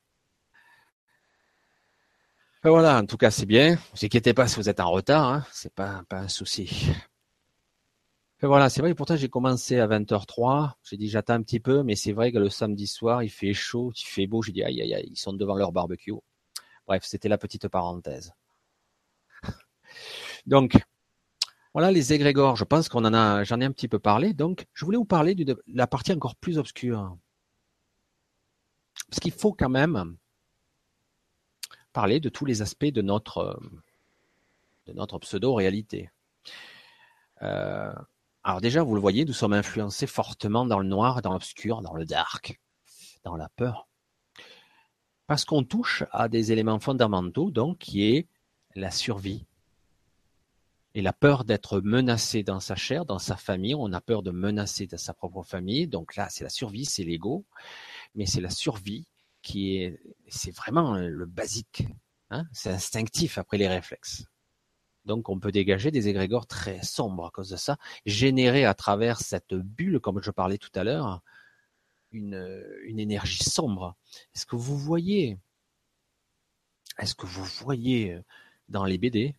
[2.63, 3.71] voilà, en tout cas, c'est bien.
[3.71, 5.47] Ne vous inquiétez pas si vous êtes en retard, hein.
[5.51, 6.91] c'est pas, pas un souci.
[8.43, 10.73] voilà, c'est vrai pourtant j'ai commencé à 20h03.
[10.85, 13.55] J'ai dit j'attends un petit peu, mais c'est vrai que le samedi soir, il fait
[13.55, 14.43] chaud, il fait beau.
[14.43, 16.13] J'ai dit aïe aïe aïe, ils sont devant leur barbecue.
[16.87, 18.35] Bref, c'était la petite parenthèse.
[20.47, 20.79] Donc,
[21.73, 22.57] voilà les égrégores.
[22.57, 24.33] Je pense qu'on en a, j'en ai un petit peu parlé.
[24.33, 27.17] Donc, je voulais vous parler de la partie encore plus obscure.
[29.09, 30.17] Parce qu'il faut quand même
[31.93, 33.61] parler de tous les aspects de notre,
[34.87, 36.11] de notre pseudo-réalité.
[37.43, 37.93] Euh,
[38.43, 41.95] alors déjà, vous le voyez, nous sommes influencés fortement dans le noir, dans l'obscur, dans
[41.95, 42.61] le dark,
[43.25, 43.89] dans la peur.
[45.27, 48.29] Parce qu'on touche à des éléments fondamentaux, donc, qui est
[48.77, 49.45] la survie,
[50.97, 53.75] et la peur d'être menacé dans sa chair, dans sa famille.
[53.75, 55.87] On a peur de menacer sa propre famille.
[55.87, 57.45] Donc là, c'est la survie, c'est l'ego,
[58.15, 59.07] mais c'est la survie
[59.43, 61.87] qui est, c'est vraiment le basique.
[62.31, 64.25] Hein c'est instinctif après les réflexes.
[65.05, 69.21] Donc on peut dégager des égrégores très sombres à cause de ça, générer à travers
[69.21, 71.21] cette bulle, comme je parlais tout à l'heure,
[72.11, 73.97] une, une énergie sombre.
[74.35, 75.37] Est-ce que vous voyez
[76.99, 78.19] Est-ce que vous voyez
[78.71, 79.35] dans les BD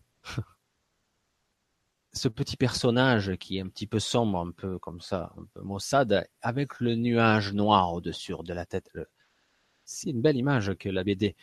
[2.14, 5.62] ce petit personnage qui est un petit peu sombre, un peu comme ça, un peu
[5.62, 8.90] maussade, avec le nuage noir au-dessus de la tête.
[9.86, 11.36] C'est une belle image que la BD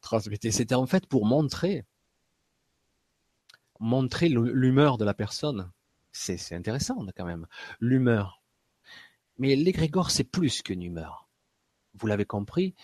[0.00, 0.50] transmettait.
[0.50, 1.84] C'était en fait pour montrer,
[3.80, 5.70] montrer l'humeur de la personne.
[6.12, 7.46] C'est intéressant quand même,
[7.80, 8.42] l'humeur.
[9.38, 11.28] Mais l'égrégore, c'est plus qu'une humeur.
[11.94, 12.74] Vous l'avez compris,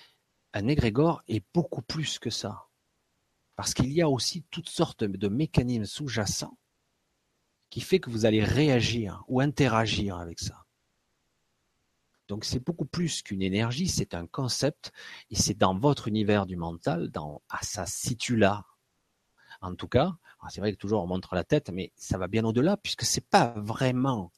[0.55, 2.68] un égrégore est beaucoup plus que ça.
[3.59, 6.57] Parce qu'il y a aussi toutes sortes de mécanismes sous-jacents
[7.71, 10.65] qui fait que vous allez réagir ou interagir avec ça.
[12.29, 14.93] Donc c'est beaucoup plus qu'une énergie, c'est un concept
[15.31, 18.65] et c'est dans votre univers du mental, dans à ça situe là.
[19.61, 20.17] En tout cas,
[20.51, 23.29] c'est vrai que toujours on montre la tête, mais ça va bien au-delà puisque c'est
[23.29, 24.31] pas vraiment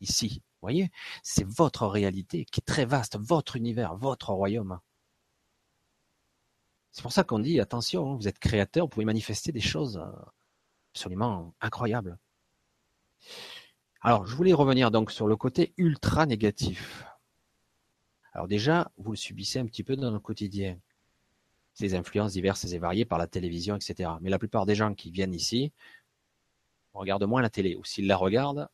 [0.00, 0.42] ici.
[0.60, 0.90] Vous voyez,
[1.22, 4.80] c'est votre réalité qui est très vaste, votre univers, votre royaume.
[6.92, 10.22] C'est pour ça qu'on dit attention, vous êtes créateur, vous pouvez manifester des choses euh,
[10.92, 12.18] absolument incroyables.
[14.02, 17.04] Alors, je voulais revenir donc sur le côté ultra négatif.
[18.34, 20.78] Alors déjà, vous le subissez un petit peu dans le quotidien.
[21.72, 24.10] Ces influences diverses et variées par la télévision, etc.
[24.20, 25.72] Mais la plupart des gens qui viennent ici
[26.92, 27.76] regardent moins la télé.
[27.76, 28.68] Ou s'ils la regardent,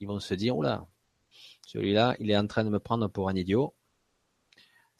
[0.00, 0.86] ils vont se dire, oula,
[1.66, 3.74] celui-là, il est en train de me prendre pour un idiot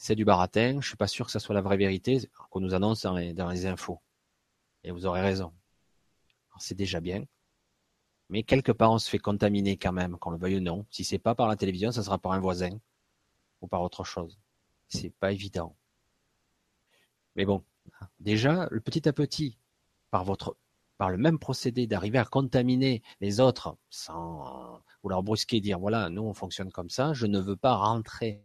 [0.02, 2.72] c'est du baratin, je suis pas sûr que ça soit la vraie vérité qu'on nous
[2.72, 3.14] annonce dans
[3.50, 4.00] les, infos.
[4.82, 5.52] Et vous aurez raison.
[6.58, 7.24] C'est déjà bien.
[8.30, 10.86] Mais quelque part, on se fait contaminer quand même, qu'on le veuille ou non.
[10.90, 12.78] Si c'est pas par la télévision, ça sera par un voisin
[13.60, 14.40] ou par autre chose.
[14.88, 15.76] C'est pas évident.
[17.36, 17.62] Mais bon,
[18.20, 19.58] déjà, le petit à petit,
[20.10, 20.56] par votre,
[20.96, 26.08] par le même procédé d'arriver à contaminer les autres sans ou leur brusquer, dire voilà,
[26.08, 28.42] nous on fonctionne comme ça, je ne veux pas rentrer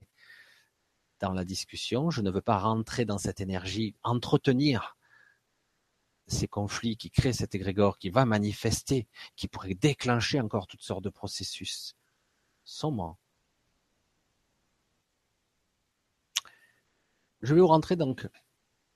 [1.19, 4.97] dans la discussion, je ne veux pas rentrer dans cette énergie, entretenir
[6.27, 11.03] ces conflits qui créent cet égrégore qui va manifester, qui pourrait déclencher encore toutes sortes
[11.03, 11.95] de processus
[12.63, 13.17] sombres.
[17.41, 18.27] Je vais vous rentrer donc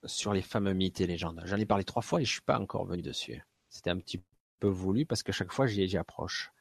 [0.05, 1.41] sur les fameux mythes et légendes.
[1.45, 3.45] J'en ai parlé trois fois et je suis pas encore venu dessus.
[3.69, 4.23] C'était un petit
[4.59, 6.51] peu voulu parce que chaque fois j'y approche.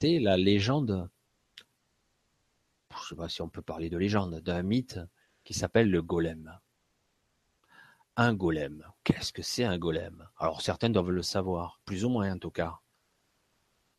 [0.00, 1.08] C'est la légende
[3.02, 4.98] je sais pas si on peut parler de légende, d'un mythe
[5.44, 6.58] qui s'appelle le golem.
[8.16, 8.84] Un golem.
[9.02, 10.28] Qu'est-ce que c'est un golem?
[10.38, 12.80] Alors certains doivent le savoir, plus ou moins en tout cas.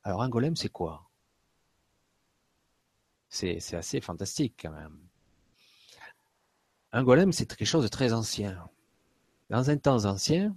[0.04, 1.10] Alors un golem, c'est quoi?
[3.28, 4.98] C'est, assez fantastique quand même.
[6.94, 8.70] Un golem, c'est quelque chose de très ancien.
[9.50, 10.56] Dans un temps ancien,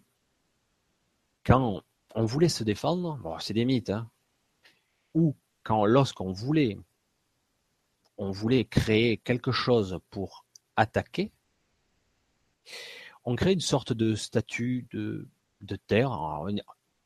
[1.45, 1.83] quand
[2.15, 4.09] on voulait se défendre, bon, c'est des mythes, hein,
[5.15, 6.79] ou quand lorsqu'on voulait
[8.19, 10.45] on voulait créer quelque chose pour
[10.77, 11.33] attaquer,
[13.25, 15.29] on crée une sorte de statue de,
[15.87, 16.11] terre.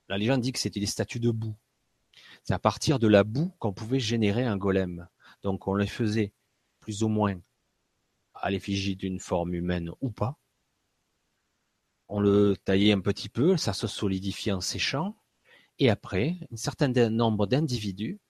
[0.09, 1.57] la légende dit que c'était des statues de boue.
[2.45, 5.09] C'est à partir de la boue qu'on pouvait générer un golem.
[5.43, 6.33] Donc on les faisait
[6.81, 7.41] plus ou moins
[8.35, 10.39] à l'effigie d'une forme humaine ou pas.
[12.09, 15.17] On le taillait un petit peu, ça se solidifie en séchant,
[15.79, 18.21] et après, un certain nombre d'individus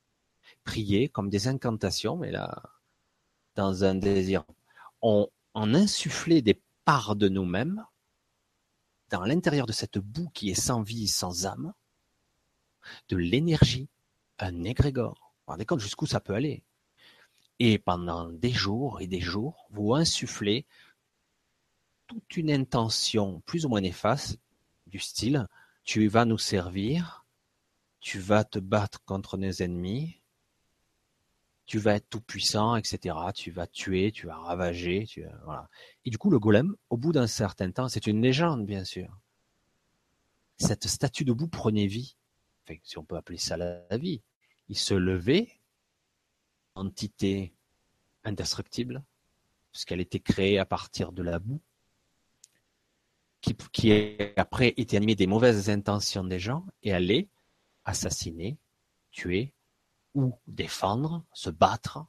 [0.65, 2.63] priaient comme des incantations, mais là,
[3.55, 4.45] dans un désir,
[5.01, 7.85] on, on insufflait des parts de nous-mêmes
[9.11, 11.75] dans l'intérieur de cette boue qui est sans vie, sans âme,
[13.09, 13.89] de l'énergie,
[14.39, 15.17] un égrégore.
[15.19, 16.65] Vous vous rendez compte jusqu'où ça peut aller
[17.59, 20.67] Et pendant des jours et des jours, vous insufflez
[22.07, 24.39] toute une intention plus ou moins néfaste
[24.87, 25.47] du style
[25.85, 27.27] tu vas nous servir,
[28.01, 30.21] tu vas te battre contre nos ennemis,
[31.67, 33.15] tu vas être tout puissant, etc.
[33.35, 35.69] Tu vas tuer, tu vas ravager, tu voilà.
[36.05, 39.09] Et du coup, le golem, au bout d'un certain temps, c'est une légende, bien sûr.
[40.59, 42.17] Cette statue debout prenait vie.
[42.85, 44.23] Si on peut appeler ça la vie.
[44.69, 45.61] Il se levait,
[46.75, 47.53] entité
[48.25, 49.03] indestructible,
[49.73, 51.61] puisqu'elle était créée à partir de la boue,
[53.41, 57.29] qui, qui après était animée des mauvaises intentions des gens et allait
[57.85, 58.57] assassiner,
[59.11, 59.53] tuer
[60.15, 62.05] ou défendre, se battre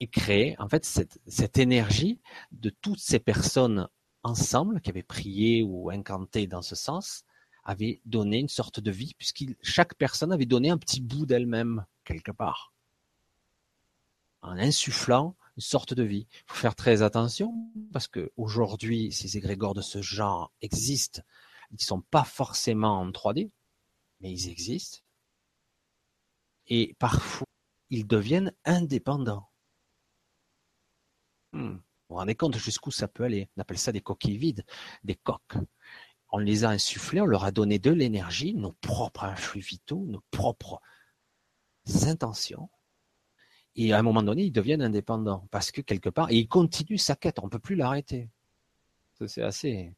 [0.00, 2.20] et créer en fait cette, cette énergie
[2.52, 3.88] de toutes ces personnes
[4.24, 7.24] ensemble qui avaient prié ou incanté dans ce sens
[7.64, 11.86] avait donné une sorte de vie, puisque chaque personne avait donné un petit bout d'elle-même,
[12.04, 12.74] quelque part,
[14.42, 16.26] en insufflant une sorte de vie.
[16.30, 17.54] Il faut faire très attention,
[17.92, 21.22] parce que aujourd'hui, ces égrégores de ce genre existent.
[21.70, 23.50] Ils ne sont pas forcément en 3D,
[24.20, 24.98] mais ils existent.
[26.68, 27.46] Et parfois,
[27.90, 29.48] ils deviennent indépendants.
[31.52, 31.74] Hmm.
[31.74, 33.48] Vous vous rendez compte jusqu'où ça peut aller?
[33.56, 34.64] On appelle ça des coquilles vides,
[35.04, 35.56] des coques
[36.34, 40.20] on les a insufflés, on leur a donné de l'énergie, nos propres influx vitaux, nos
[40.32, 40.82] propres
[42.02, 42.68] intentions.
[43.76, 46.98] Et à un moment donné, ils deviennent indépendants parce que quelque part, et ils continuent
[46.98, 48.28] sa quête, on ne peut plus l'arrêter.
[49.28, 49.94] C'est assez,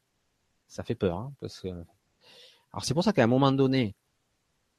[0.67, 1.69] ça fait peur, hein, parce que.
[1.69, 3.95] Alors c'est pour ça qu'à un moment donné,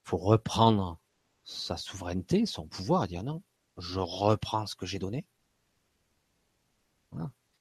[0.05, 1.01] il faut reprendre
[1.49, 3.43] sa souveraineté, son pouvoir, dire non,
[3.79, 5.25] je reprends ce que j'ai donné.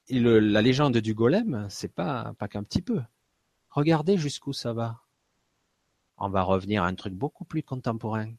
[0.10, 3.02] Et la légende du golem, c'est pas pas qu'un petit peu.
[3.70, 5.02] Regardez jusqu'où ça va.
[6.18, 8.34] On va revenir à un truc beaucoup plus contemporain.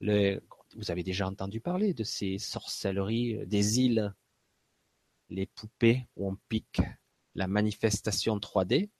[0.00, 4.14] vous avez déjà entendu parler de ces sorcelleries euh, des îles,
[5.30, 6.82] les poupées où on pique
[7.34, 8.90] la manifestation 3D.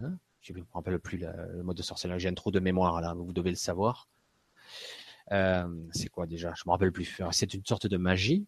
[0.00, 3.00] Hein je ne me rappelle plus le, mode de sorcellerie, j'ai un trou de mémoire
[3.00, 4.08] là, vous devez le savoir.
[5.32, 6.54] Euh, c'est quoi déjà?
[6.56, 7.20] Je me rappelle plus.
[7.32, 8.46] C'est une sorte de magie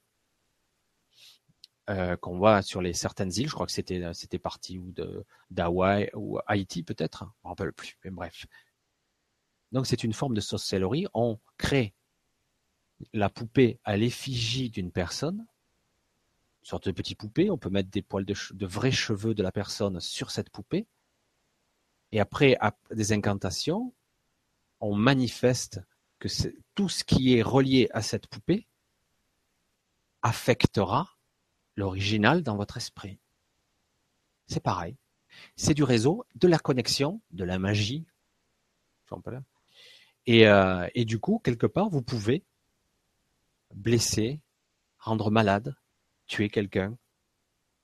[1.90, 3.48] euh, qu'on voit sur les certaines îles.
[3.48, 4.94] Je crois que c'était c'était parti ou
[5.50, 7.24] d'Hawaï ou Haïti peut-être.
[7.24, 7.98] Je me rappelle plus.
[8.04, 8.46] Bref.
[9.72, 11.06] Donc c'est une forme de sorcellerie.
[11.14, 11.94] On crée
[13.12, 17.50] la poupée à l'effigie d'une personne, une sorte de petite poupée.
[17.50, 20.86] On peut mettre des poils de vrais cheveux de la personne sur cette poupée.
[22.12, 22.58] Et après,
[22.90, 23.94] des incantations,
[24.80, 25.80] on manifeste
[26.20, 26.28] que
[26.76, 28.68] tout ce qui est relié à cette poupée
[30.22, 31.16] affectera
[31.76, 33.18] l'original dans votre esprit.
[34.46, 34.96] C'est pareil.
[35.56, 38.06] C'est du réseau, de la connexion, de la magie.
[40.26, 42.44] Et, euh, et du coup, quelque part, vous pouvez
[43.74, 44.40] blesser,
[44.98, 45.74] rendre malade,
[46.26, 46.96] tuer quelqu'un,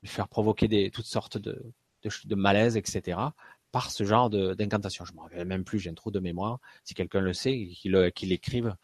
[0.03, 1.73] lui faire provoquer toutes sortes de,
[2.25, 3.19] de malaises, etc.
[3.73, 5.05] par ce genre d'incantation.
[5.05, 6.61] Je ne me rappelle même plus, j'ai un trou de mémoire.
[6.85, 8.75] Si quelqu'un le sait, qu'il l'écrive.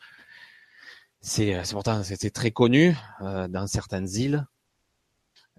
[1.20, 4.46] C'est pourtant c'était très connu euh, dans certaines îles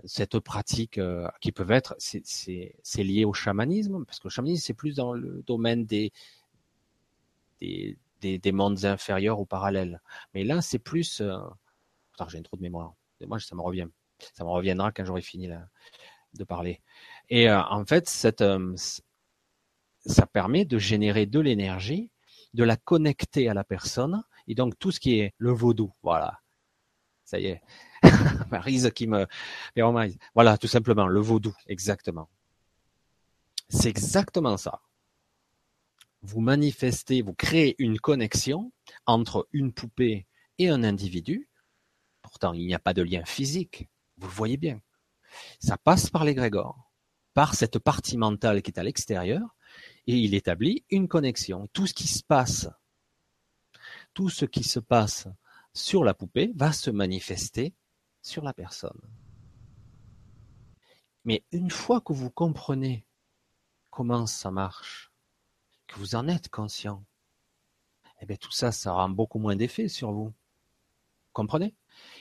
[0.06, 4.74] cette pratique euh, qui peuvent être, c'est lié au chamanisme, parce que le chamanisme, c'est
[4.74, 6.12] plus dans le domaine des,
[7.62, 10.02] des, des, mondes inférieurs ou parallèles.
[10.34, 11.22] Mais là, c'est plus...
[11.22, 11.38] Euh...
[12.28, 12.96] j'ai une trop de mémoire.
[13.26, 13.88] Moi, ça me revient.
[14.34, 15.50] Ça me reviendra quand j'aurai fini
[16.34, 16.82] de parler.
[17.30, 18.76] Et euh, en fait, cette, euh,
[20.06, 22.10] ça permet de générer de l'énergie,
[22.54, 26.40] de la connecter à la personne, et donc tout ce qui est le vaudou, voilà.
[27.24, 27.62] Ça y est,
[28.52, 29.26] Marise qui me...
[30.36, 32.30] Voilà, tout simplement, le vaudou, exactement.
[33.70, 34.82] C'est exactement ça.
[36.22, 38.72] Vous manifestez, vous créez une connexion
[39.06, 40.28] entre une poupée
[40.58, 41.50] et un individu.
[42.22, 43.90] Pourtant, il n'y a pas de lien physique.
[44.18, 44.80] Vous le voyez bien.
[45.60, 46.92] Ça passe par l'égrégore,
[47.34, 49.56] par cette partie mentale qui est à l'extérieur,
[50.08, 51.68] et il établit une connexion.
[51.74, 52.70] Tout ce qui se passe,
[54.14, 55.28] tout ce qui se passe
[55.74, 57.74] sur la poupée va se manifester
[58.22, 59.00] sur la personne.
[61.26, 63.06] Mais une fois que vous comprenez
[63.90, 65.12] comment ça marche,
[65.88, 67.04] que vous en êtes conscient,
[68.22, 70.34] eh bien tout ça, ça aura beaucoup moins d'effet sur vous.
[71.32, 71.74] Comprenez?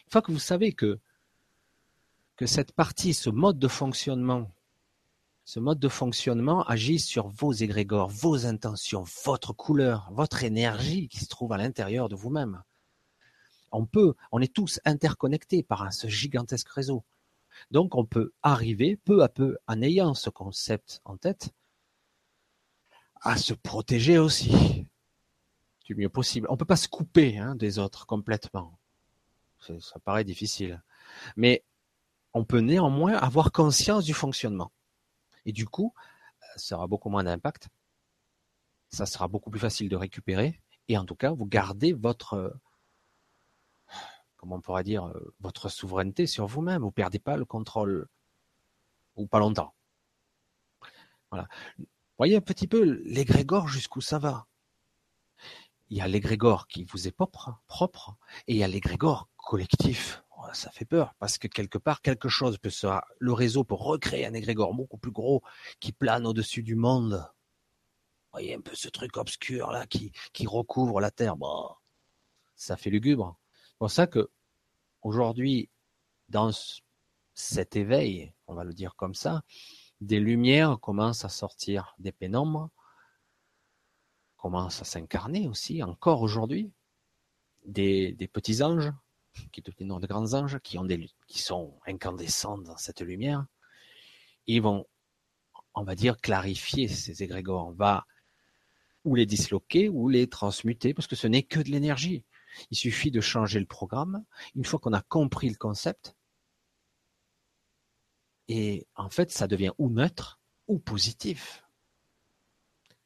[0.07, 0.99] Une fois que vous savez que
[2.37, 4.51] que cette partie, ce mode de fonctionnement,
[5.45, 11.19] ce mode de fonctionnement agit sur vos égrégores, vos intentions, votre couleur, votre énergie qui
[11.19, 12.63] se trouve à l'intérieur de vous-même.
[13.73, 17.05] On peut, on est tous interconnectés par ce gigantesque réseau.
[17.71, 21.51] Donc on peut arriver peu à peu, en ayant ce concept en tête,
[23.21, 24.87] à se protéger aussi
[25.85, 26.47] du mieux possible.
[26.51, 28.79] On ne peut pas se couper hein, des autres complètement.
[29.59, 30.83] Ça paraît difficile.
[31.37, 31.65] Mais
[32.35, 34.73] on peut néanmoins avoir conscience du fonctionnement.
[35.45, 35.95] Et du coup,
[36.57, 37.69] ça aura beaucoup moins d'impact.
[38.89, 40.61] Ça sera beaucoup plus facile de récupérer.
[40.89, 42.59] Et en tout cas, vous gardez votre,
[44.37, 46.83] comment on pourrait dire, votre souveraineté sur vous-même.
[46.83, 48.09] Vous ne perdez pas le contrôle.
[49.17, 49.75] Ou pas longtemps.
[51.31, 51.49] Voilà.
[52.19, 54.47] Voyez un petit peu l'égrégore jusqu'où ça va.
[55.89, 58.17] Il y a l'égrégore qui vous est propre, propre,
[58.47, 60.22] et il y a l'égrégore collectif
[60.53, 62.87] ça fait peur parce que quelque part quelque chose peut se,
[63.19, 65.43] le réseau peut recréer un égrégore beaucoup plus gros
[65.81, 67.15] qui plane au-dessus du monde.
[67.15, 71.37] Vous voyez un peu ce truc obscur là qui, qui recouvre la terre.
[71.37, 71.69] Bon,
[72.57, 73.39] ça fait lugubre.
[73.53, 74.31] C'est pour ça que
[75.03, 75.71] aujourd'hui,
[76.29, 76.51] dans
[77.35, 79.43] cet éveil, on va le dire comme ça,
[80.01, 82.71] des lumières commencent à sortir des pénombres,
[84.37, 86.73] commencent à s'incarner aussi, encore aujourd'hui,
[87.65, 88.93] des, des petits anges
[89.53, 90.79] qui de grands anges, qui
[91.39, 93.47] sont incandescents dans cette lumière,
[94.47, 94.87] ils vont,
[95.75, 97.69] on va dire, clarifier ces égrégores.
[97.69, 98.07] On va
[99.05, 102.25] ou les disloquer ou les transmuter, parce que ce n'est que de l'énergie.
[102.71, 104.25] Il suffit de changer le programme.
[104.55, 106.15] Une fois qu'on a compris le concept,
[108.49, 111.65] et en fait, ça devient ou neutre ou positif.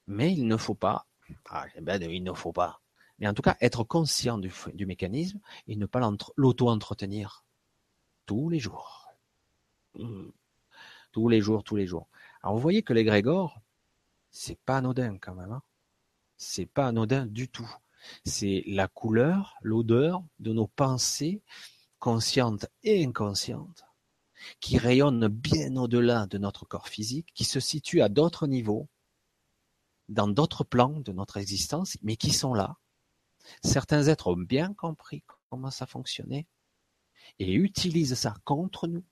[0.07, 1.07] Mais il ne faut pas,
[1.51, 2.81] ah, eh ben, il ne faut pas
[3.19, 6.01] mais en tout cas être conscient du, mécanisme et ne pas
[6.37, 7.45] l'auto-entretenir
[8.27, 9.09] tous les jours.
[9.95, 10.29] Mmh.
[11.13, 12.09] Tous les jours, tous les jours.
[12.43, 13.61] Alors vous voyez que l'égrégore,
[14.31, 15.53] c'est pas anodin quand même.
[15.53, 15.63] Hein
[16.37, 17.71] c'est pas anodin du tout.
[18.25, 21.43] C'est la couleur, l'odeur de nos pensées
[21.99, 23.85] conscientes et inconscientes
[24.61, 28.87] qui rayonnent bien au-delà de notre corps physique, qui se situent à d'autres niveaux,
[30.09, 32.77] dans d'autres plans de notre existence, mais qui sont là,
[33.63, 36.47] Certains êtres ont bien compris comment ça fonctionnait
[37.39, 39.05] et utilisent ça contre nous.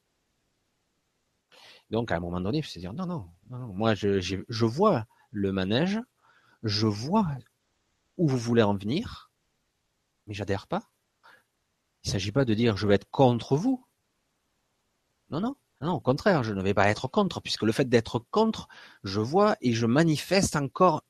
[1.91, 5.07] Donc à un moment donné, il faut se dire non, non, moi je, je vois
[5.31, 6.01] le manège,
[6.63, 7.27] je vois
[8.17, 9.31] où vous voulez en venir,
[10.27, 10.91] mais j'adhère pas.
[12.05, 13.85] Il ne s'agit pas de dire je vais être contre vous.
[15.31, 18.19] Non, non, non, au contraire, je ne vais pas être contre, puisque le fait d'être
[18.31, 18.69] contre,
[19.03, 21.05] je vois et je manifeste encore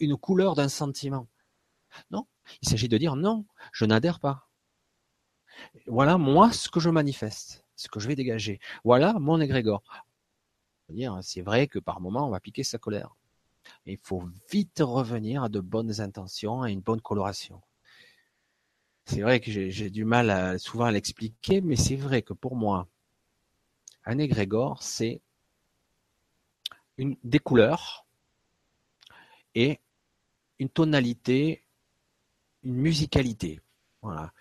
[0.00, 1.26] une couleur d'un sentiment.
[2.10, 2.26] Non,
[2.62, 4.48] il s'agit de dire non, je n'adhère pas.
[5.86, 8.60] Voilà moi ce que je manifeste, ce que je vais dégager.
[8.84, 9.82] Voilà mon égrégore.
[11.22, 13.14] C'est vrai que par moment on va piquer sa colère.
[13.86, 17.62] Il faut vite revenir à de bonnes intentions, à une bonne coloration.
[19.06, 22.88] C'est vrai que j'ai du mal souvent à l'expliquer, mais c'est vrai que pour moi,
[24.04, 25.22] un égrégore, c'est
[26.98, 28.06] des couleurs
[29.54, 29.80] et
[30.58, 31.63] une tonalité
[32.64, 33.60] une musicalité.
[34.02, 34.32] Voilà.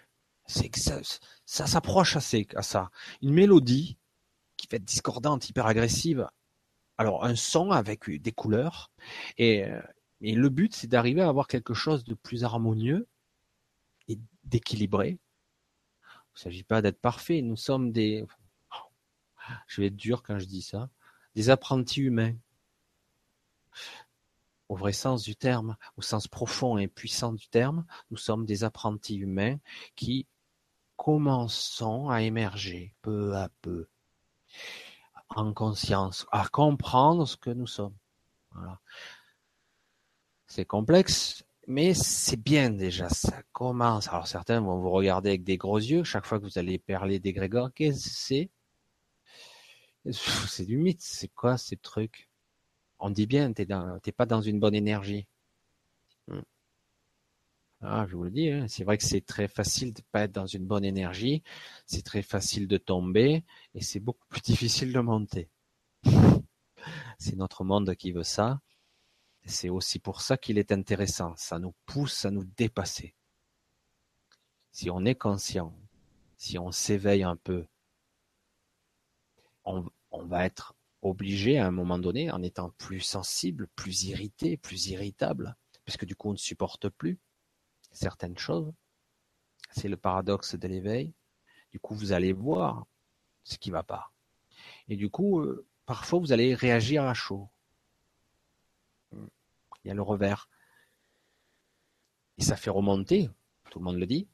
[0.45, 1.01] C'est que ça,
[1.45, 2.89] s'approche assez à ça.
[3.21, 3.97] Une mélodie
[4.57, 6.27] qui fait être discordante, hyper agressive.
[6.97, 8.91] Alors un son avec des couleurs.
[9.37, 9.81] Et, euh,
[10.21, 13.07] et le but, c'est d'arriver à avoir quelque chose de plus harmonieux
[14.07, 15.17] et d'équilibré.
[15.99, 17.41] Il ne s'agit pas d'être parfait.
[17.41, 18.25] Nous sommes des,
[19.67, 20.89] je vais être dur quand je dis ça,
[21.35, 22.35] des apprentis humains
[24.73, 28.63] au vrai sens du terme, au sens profond et puissant du terme, nous sommes des
[28.63, 29.57] apprentis humains
[29.95, 30.25] qui
[30.95, 33.87] commençons à émerger peu à peu
[35.29, 37.95] en conscience, à comprendre ce que nous sommes.
[40.47, 44.07] C'est complexe, mais c'est bien déjà, ça commence.
[44.07, 47.19] Alors certains vont vous regarder avec des gros yeux chaque fois que vous allez parler
[47.19, 47.71] des Grégor.
[47.75, 48.51] Qu'est-ce que c'est?
[50.11, 52.27] C'est du mythe, c'est quoi ces trucs?
[52.99, 55.27] On dit bien, tu n'es pas dans une bonne énergie.
[56.27, 56.41] Hmm.
[57.81, 60.31] Ah, je vous le dis, hein, c'est vrai que c'est très facile de pas être
[60.31, 61.43] dans une bonne énergie,
[61.85, 63.43] c'est très facile de tomber
[63.75, 65.49] et c'est beaucoup plus difficile de monter.
[67.17, 68.59] C'est notre monde qui veut ça.
[69.45, 71.33] C'est aussi pour ça qu'il est intéressant.
[71.37, 73.15] Ça nous pousse à nous dépasser.
[74.71, 75.73] Si on est conscient,
[76.37, 77.65] si on s'éveille un peu,
[79.63, 80.75] on va être
[81.05, 86.15] obligé à un moment donné, en étant plus sensible, plus irrité, plus irritable, puisque du
[86.15, 87.19] coup on ne supporte plus
[87.91, 88.71] certaines choses.
[89.71, 91.13] C'est le paradoxe de l'éveil.
[91.71, 92.85] Du coup, vous allez voir
[93.43, 94.11] ce qui va pas.
[94.87, 97.49] Et du coup, euh, parfois, vous allez réagir à chaud.
[99.13, 100.47] Il y a le revers.
[102.37, 103.29] Et ça fait remonter,
[103.69, 104.27] tout le monde le dit,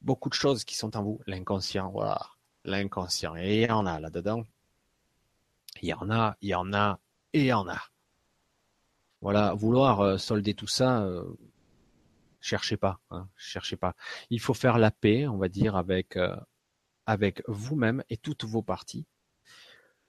[0.00, 1.20] beaucoup de choses qui sont en vous.
[1.26, 2.20] L'inconscient, voilà.
[2.64, 3.36] L'inconscient.
[3.36, 4.44] Et il y en a là-dedans.
[5.82, 7.00] Il y en a, il y en a,
[7.32, 7.80] et il y en a.
[9.20, 11.24] Voilà, vouloir euh, solder tout ça, euh,
[12.40, 13.94] cherchez pas, hein, cherchez pas.
[14.30, 16.36] Il faut faire la paix, on va dire, avec euh,
[17.48, 19.06] vous-même et toutes vos parties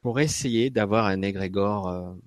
[0.02, 2.18] pour essayer d'avoir un égrégore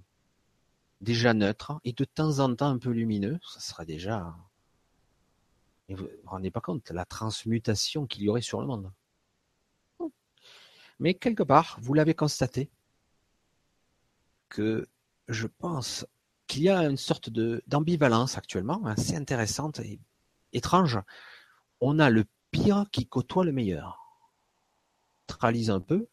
[1.03, 3.39] déjà neutre et de temps en temps un peu lumineux.
[3.47, 4.35] Ça sera déjà.
[5.89, 8.91] Et vous vous rendez pas compte la transmutation qu'il y aurait sur le monde.
[10.99, 12.71] Mais quelque part, vous l'avez constaté
[15.29, 16.07] je pense
[16.47, 17.31] qu'il y a une sorte
[17.67, 19.99] d'ambivalence actuellement assez intéressante et
[20.53, 20.99] étrange.
[21.81, 24.01] On a le pire qui côtoie le meilleur.
[25.29, 26.07] Neutralise un peu,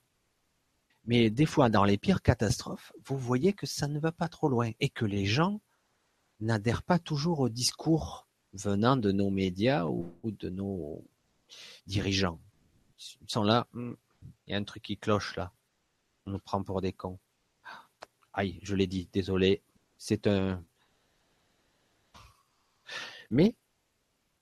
[1.06, 4.50] mais des fois dans les pires catastrophes, vous voyez que ça ne va pas trop
[4.50, 5.62] loin et que les gens
[6.40, 11.04] n'adhèrent pas toujours au discours venant de nos médias ou, de nos
[11.88, 12.40] dirigeants.
[13.22, 13.94] Ils sont là, hmm,
[14.48, 15.52] il y a un truc qui cloche là.
[16.26, 17.20] On nous prend pour des cons.
[18.34, 19.62] Aïe, je l'ai dit, désolé,
[19.98, 20.64] c'est un.
[23.30, 23.56] Mais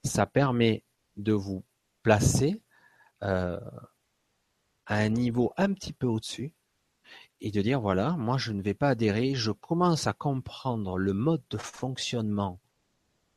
[0.04, 0.84] ça permet
[1.16, 1.64] de vous
[2.02, 2.60] placer
[3.22, 3.60] euh,
[4.86, 6.52] à un niveau un petit peu au-dessus
[7.40, 11.12] et de dire voilà, moi je ne vais pas adhérer, je commence à comprendre le
[11.12, 12.60] mode de fonctionnement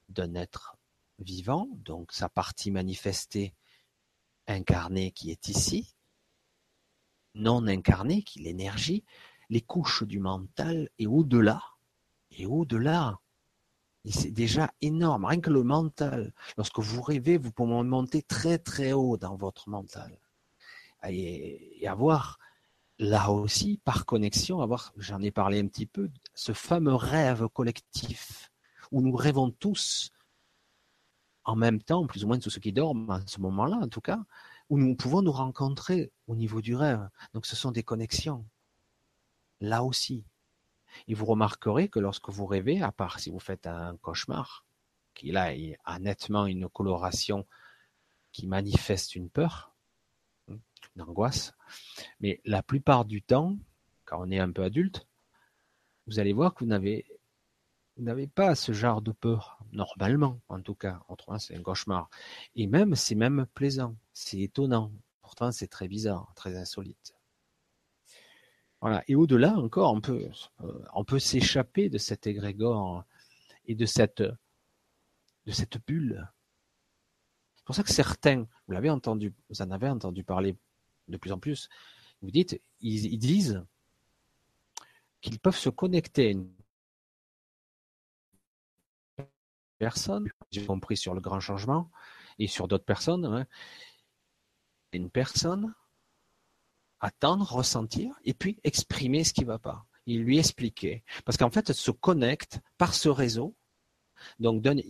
[0.10, 0.78] d'un être
[1.20, 3.53] vivant, donc sa partie manifestée
[4.47, 5.95] incarnée qui est ici,
[7.34, 9.03] non incarnée qui est l'énergie,
[9.50, 11.62] les couches du mental et au-delà,
[12.32, 13.20] et au-delà.
[14.08, 16.32] C'est déjà énorme, rien que le mental.
[16.58, 20.20] Lorsque vous rêvez, vous pouvez monter très très haut dans votre mental.
[21.10, 22.39] Et, avoir
[23.00, 28.52] là aussi, par connexion, avoir, j'en ai parlé un petit peu, ce fameux rêve collectif
[28.91, 30.12] où nous rêvons tous
[31.43, 34.02] en même temps, plus ou moins tous ceux qui dorment à ce moment-là en tout
[34.02, 34.24] cas,
[34.70, 37.08] où nous pouvons nous rencontrer au niveau du rêve.
[37.34, 38.46] Donc ce sont des connexions.
[39.62, 40.24] Là aussi,
[41.08, 44.66] et vous remarquerez que lorsque vous rêvez, à part si vous faites un cauchemar,
[45.14, 45.51] qui là
[45.86, 47.45] a nettement une coloration
[48.32, 49.74] qui manifeste une peur,
[50.47, 51.53] une angoisse,
[52.20, 53.58] mais la plupart du temps,
[54.03, 55.08] quand on est un peu adulte,
[56.08, 57.06] vous allez voir que vous n'avez
[57.97, 60.99] vous n'avez pas ce genre de peur, normalement, en tout cas.
[61.08, 62.10] Autrement, c'est un cauchemar.
[62.58, 63.95] Et même, c'est même plaisant.
[64.12, 64.91] C'est étonnant.
[65.22, 67.14] Pourtant, c'est très bizarre, très insolite.
[68.86, 69.04] Voilà.
[69.08, 70.30] Et au-delà encore, on peut,
[70.64, 73.04] euh, on peut s'échapper de cet égrégore
[73.66, 76.32] et de cette, de cette bulle.
[77.56, 80.56] C'est pour ça que certains, vous l'avez entendu, vous en avez entendu parler
[81.08, 81.68] de plus en plus,
[82.22, 83.66] vous dites, ils, disent
[85.20, 86.54] qu'ils peuvent se connecter à une
[89.80, 91.90] personne, j'ai compris sur le grand changement,
[92.38, 93.48] et sur d'autres personnes, hein,
[94.92, 95.74] une personne
[97.06, 99.86] attendre, ressentir, et puis exprimer ce qui ne va pas.
[100.08, 101.03] Il lui expliquer.
[101.24, 103.56] Parce qu'en fait, elle se connecte par ce réseau,
[104.39, 104.82] donc donne,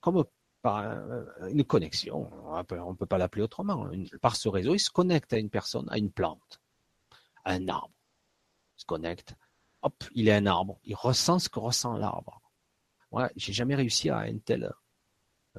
[0.00, 0.24] comme
[0.62, 3.90] par euh, une connexion, on ne peut pas l'appeler autrement,
[4.20, 6.60] par ce réseau, il se connecte à une personne, à une plante,
[7.44, 7.94] à un arbre.
[8.76, 9.34] Il se connecte,
[9.82, 12.40] hop, il est un arbre, il ressent ce que ressent l'arbre.
[13.10, 14.72] Moi, j'ai jamais réussi à un tel,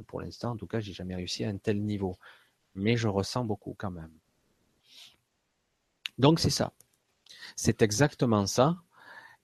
[0.08, 2.18] pour l'instant en tout cas, j'ai jamais réussi à un tel niveau,
[2.74, 4.14] mais je ressens beaucoup quand même.
[6.20, 6.74] Donc c'est ça.
[7.55, 8.78] C'est exactement ça.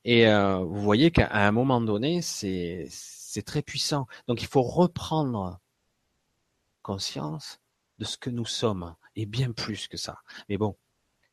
[0.03, 2.87] Et euh, vous voyez qu'à un moment donné, c'est
[3.45, 4.05] très puissant.
[4.27, 5.59] Donc il faut reprendre
[6.83, 7.59] conscience
[7.97, 10.19] de ce que nous sommes, et bien plus que ça.
[10.49, 10.75] Mais bon,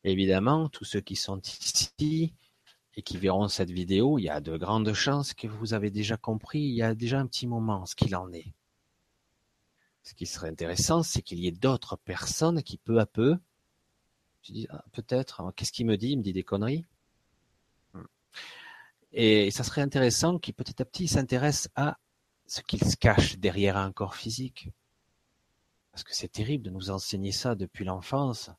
[0.03, 2.33] évidemment, tous ceux qui sont ici
[2.95, 6.17] et qui verront cette vidéo, il y a de grandes chances que vous avez déjà
[6.17, 8.53] compris, il y a déjà un petit moment ce qu'il en est.
[10.03, 13.37] Ce qui serait intéressant, c'est qu'il y ait d'autres personnes qui peu à peu
[14.43, 16.09] je dis, ah, peut-être, hein, qu'est-ce qu'il me dit?
[16.09, 16.85] Il me dit des conneries.
[17.93, 18.03] Hmm.
[19.13, 21.97] Et ça serait intéressant qu'il petit à petit s'intéresse à
[22.45, 24.69] ce qu'il se cache derrière un corps physique.
[25.91, 28.49] Parce que c'est terrible de nous enseigner ça depuis l'enfance,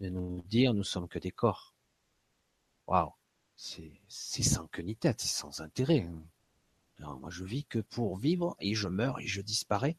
[0.00, 1.74] de nous dire nous sommes que des corps.
[2.86, 3.12] Waouh,
[3.56, 6.08] c'est sans queue ni tête, c'est sans intérêt.
[7.00, 7.18] Hein.
[7.20, 9.96] moi je vis que pour vivre et je meurs et je disparais.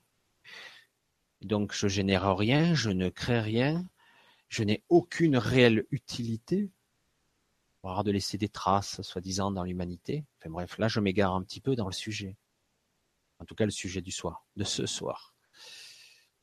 [1.41, 3.87] Donc je génère rien, je ne crée rien,
[4.52, 6.70] je n'ai aucune réelle utilité,
[7.84, 10.26] voire de laisser des traces, soi-disant, dans l'humanité.
[10.38, 12.36] Enfin bref, là, je m'égare un petit peu dans le sujet.
[13.39, 15.34] En tout cas, le sujet du soir, de ce soir.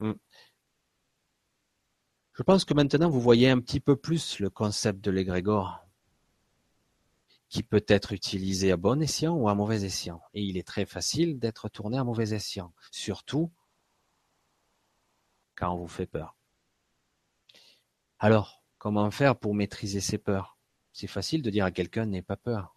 [0.01, 0.15] Hmm.
[2.33, 5.85] Je pense que maintenant vous voyez un petit peu plus le concept de l'égrégore,
[7.51, 10.23] qui peut être utilisé à bon escient ou à mauvais escient.
[10.33, 13.53] Et il est très facile d'être tourné à mauvais escient, surtout
[15.57, 16.38] quand on vous fait peur.
[18.19, 20.59] Alors, comment faire pour maîtriser ses peurs?
[20.93, 22.75] C'est facile de dire à quelqu'un n'aie pas peur.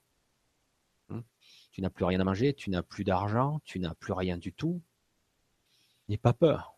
[1.10, 1.22] Hmm?
[1.72, 4.54] tu n'as plus rien à manger, tu n'as plus d'argent, tu n'as plus rien du
[4.54, 4.82] tout.
[6.10, 6.78] N'aie pas peur.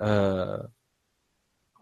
[0.00, 0.62] Euh,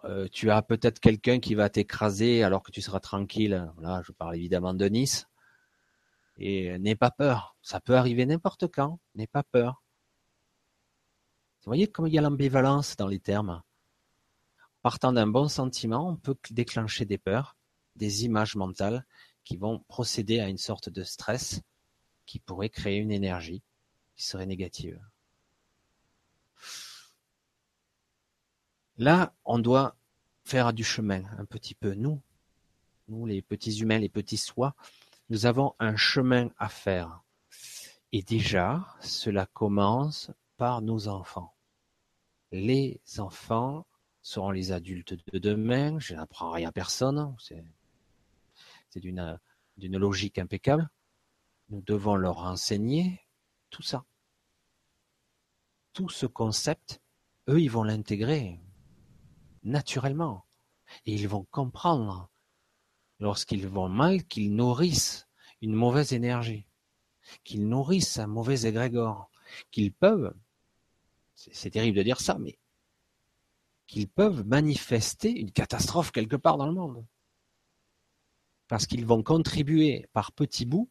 [0.04, 3.70] euh, tu as peut-être quelqu'un qui va t'écraser alors que tu seras tranquille.
[3.78, 5.28] Là, je parle évidemment de Nice.
[6.38, 7.56] Et n'aie pas peur.
[7.62, 9.00] Ça peut arriver n'importe quand.
[9.14, 9.82] N'aie pas peur.
[11.62, 13.62] Vous voyez comme il y a l'ambivalence dans les termes?
[14.86, 17.56] Partant d'un bon sentiment, on peut déclencher des peurs,
[17.96, 19.04] des images mentales
[19.42, 21.60] qui vont procéder à une sorte de stress
[22.24, 23.64] qui pourrait créer une énergie
[24.14, 25.00] qui serait négative.
[28.96, 29.96] Là, on doit
[30.44, 31.94] faire du chemin un petit peu.
[31.94, 32.22] Nous,
[33.08, 34.76] nous les petits humains, les petits soi,
[35.30, 37.24] nous avons un chemin à faire.
[38.12, 41.56] Et déjà, cela commence par nos enfants.
[42.52, 43.84] Les enfants
[44.26, 46.00] seront les adultes de demain.
[46.00, 47.36] Je n'apprends rien à personne.
[47.38, 49.38] C'est d'une
[49.76, 50.90] d'une logique impeccable.
[51.68, 53.20] Nous devons leur enseigner
[53.70, 54.04] tout ça.
[55.92, 57.00] Tout ce concept,
[57.48, 58.58] eux, ils vont l'intégrer
[59.62, 60.44] naturellement.
[61.04, 62.28] Et ils vont comprendre,
[63.20, 65.28] lorsqu'ils vont mal, qu'ils nourrissent
[65.60, 66.66] une mauvaise énergie,
[67.44, 69.30] qu'ils nourrissent un mauvais égrégore,
[69.70, 70.34] qu'ils peuvent,
[71.34, 72.58] c'est terrible de dire ça, mais
[73.86, 77.04] qu'ils peuvent manifester une catastrophe quelque part dans le monde.
[78.68, 80.90] Parce qu'ils vont contribuer par petits bouts.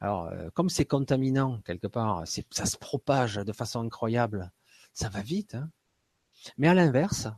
[0.00, 4.52] Alors, euh, comme c'est contaminant quelque part, ça se propage de façon incroyable,
[4.92, 5.54] ça va vite.
[5.54, 5.70] Hein.
[6.58, 7.28] Mais à l'inverse,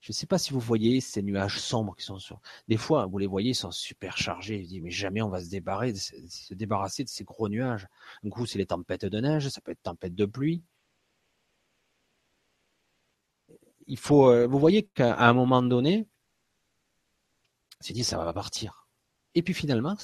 [0.00, 2.40] je ne sais pas si vous voyez ces nuages sombres qui sont sur.
[2.68, 4.62] Des fois, vous les voyez, ils sont super chargés.
[4.62, 7.86] Je dis, mais jamais on va se se débarrasser de ces gros nuages.
[8.24, 10.62] Un coup, c'est les tempêtes de neige, ça peut être tempête de pluie.
[13.86, 16.08] Il faut, euh, vous voyez qu'à un moment donné,
[17.80, 18.86] c'est dit, ça va partir.
[19.34, 19.96] Et puis finalement,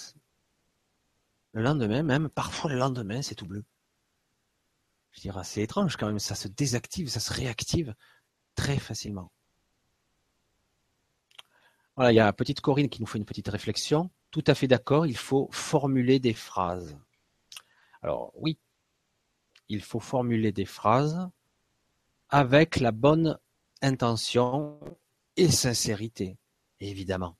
[1.53, 3.65] le lendemain, même parfois le lendemain, c'est tout bleu.
[5.13, 7.95] Je dirais, c'est étrange quand même, ça se désactive, ça se réactive
[8.55, 9.31] très facilement.
[11.97, 14.11] Voilà, il y a petite Corinne qui nous fait une petite réflexion.
[14.31, 16.99] Tout à fait d'accord, il faut formuler des phrases.
[18.03, 18.59] Alors oui,
[19.69, 21.29] il faut formuler des phrases
[22.29, 23.39] avec la bonne
[23.83, 24.81] intention
[25.37, 26.39] et sincérité,
[26.81, 27.37] évidemment.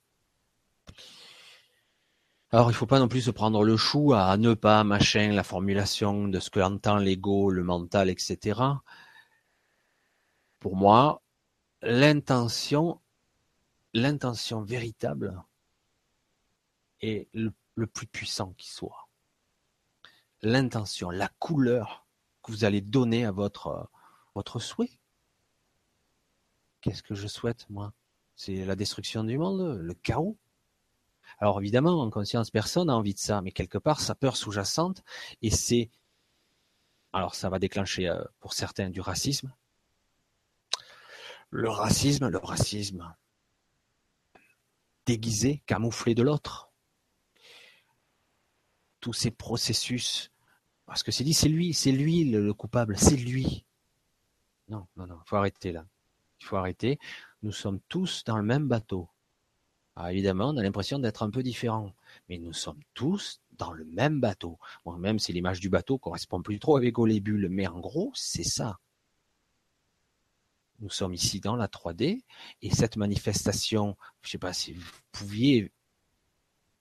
[2.51, 5.33] Alors, il ne faut pas non plus se prendre le chou à ne pas, machin,
[5.33, 8.61] la formulation de ce que entend l'ego, le mental, etc.
[10.59, 11.21] Pour moi,
[11.81, 13.01] l'intention
[13.97, 15.43] l'intention véritable
[17.01, 17.53] est le,
[17.87, 19.09] plus puissant qui soit.
[20.41, 22.07] L'intention, la couleur
[22.43, 23.89] que vous allez donner à votre,
[24.35, 24.99] votre souhait.
[26.87, 27.91] Qu'est-ce que je souhaite, moi?
[28.37, 30.37] C'est la destruction du monde, le chaos.
[31.37, 35.03] Alors évidemment, en conscience, personne n'a envie de ça, mais quelque part, sa peur sous-jacente,
[35.41, 35.89] et c'est...
[37.11, 39.53] Alors ça va déclencher euh, pour certains du racisme.
[41.49, 43.13] Le racisme, le racisme,
[45.05, 46.71] déguisé, camouflé de l'autre.
[49.01, 50.31] Tous ces processus,
[50.85, 53.65] parce que c'est dit, c'est lui, c'est lui le, coupable, c'est lui.
[54.69, 55.85] Non, non, non, faut arrêter là.
[56.41, 56.99] Il faut arrêter.
[57.43, 59.09] Nous sommes tous dans le même bateau.
[59.95, 61.91] Ah, évidemment, on a l'impression d'être un peu différents,
[62.29, 64.59] mais nous sommes tous dans le même bateau.
[64.85, 68.43] Moi, même si l'image du bateau correspond plus trop avec bulles, mais en gros, c'est
[68.43, 68.77] ça.
[70.79, 72.21] Nous sommes ici dans la 3D
[72.61, 75.71] et cette manifestation, je ne sais pas si vous pouviez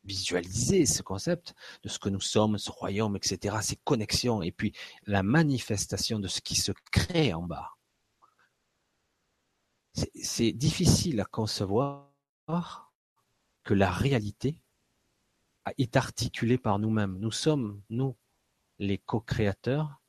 [0.05, 4.73] visualiser ce concept de ce que nous sommes, ce royaume, etc., ces connexions, et puis
[5.07, 7.76] la manifestation de ce qui se crée en bas.
[10.23, 12.13] C'est difficile à concevoir
[13.65, 14.61] que la réalité
[15.79, 17.19] est articulée par nous-mêmes.
[17.19, 18.15] Nous sommes, nous,
[18.79, 20.01] les co-créateurs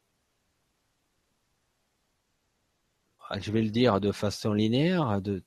[3.35, 5.43] je vais le dire de façon linéaire, de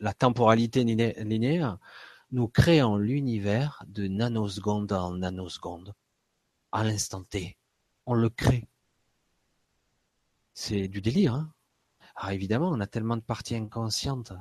[0.00, 1.78] la temporalité linéaire,
[2.30, 5.94] nous créons l'univers de nanoseconde en nanoseconde,
[6.72, 7.56] à l'instant T.
[8.06, 8.68] On le crée.
[10.52, 11.34] C'est du délire.
[11.34, 11.53] Hein
[12.16, 14.32] Alors évidemment, on a tellement de parties inconscientes.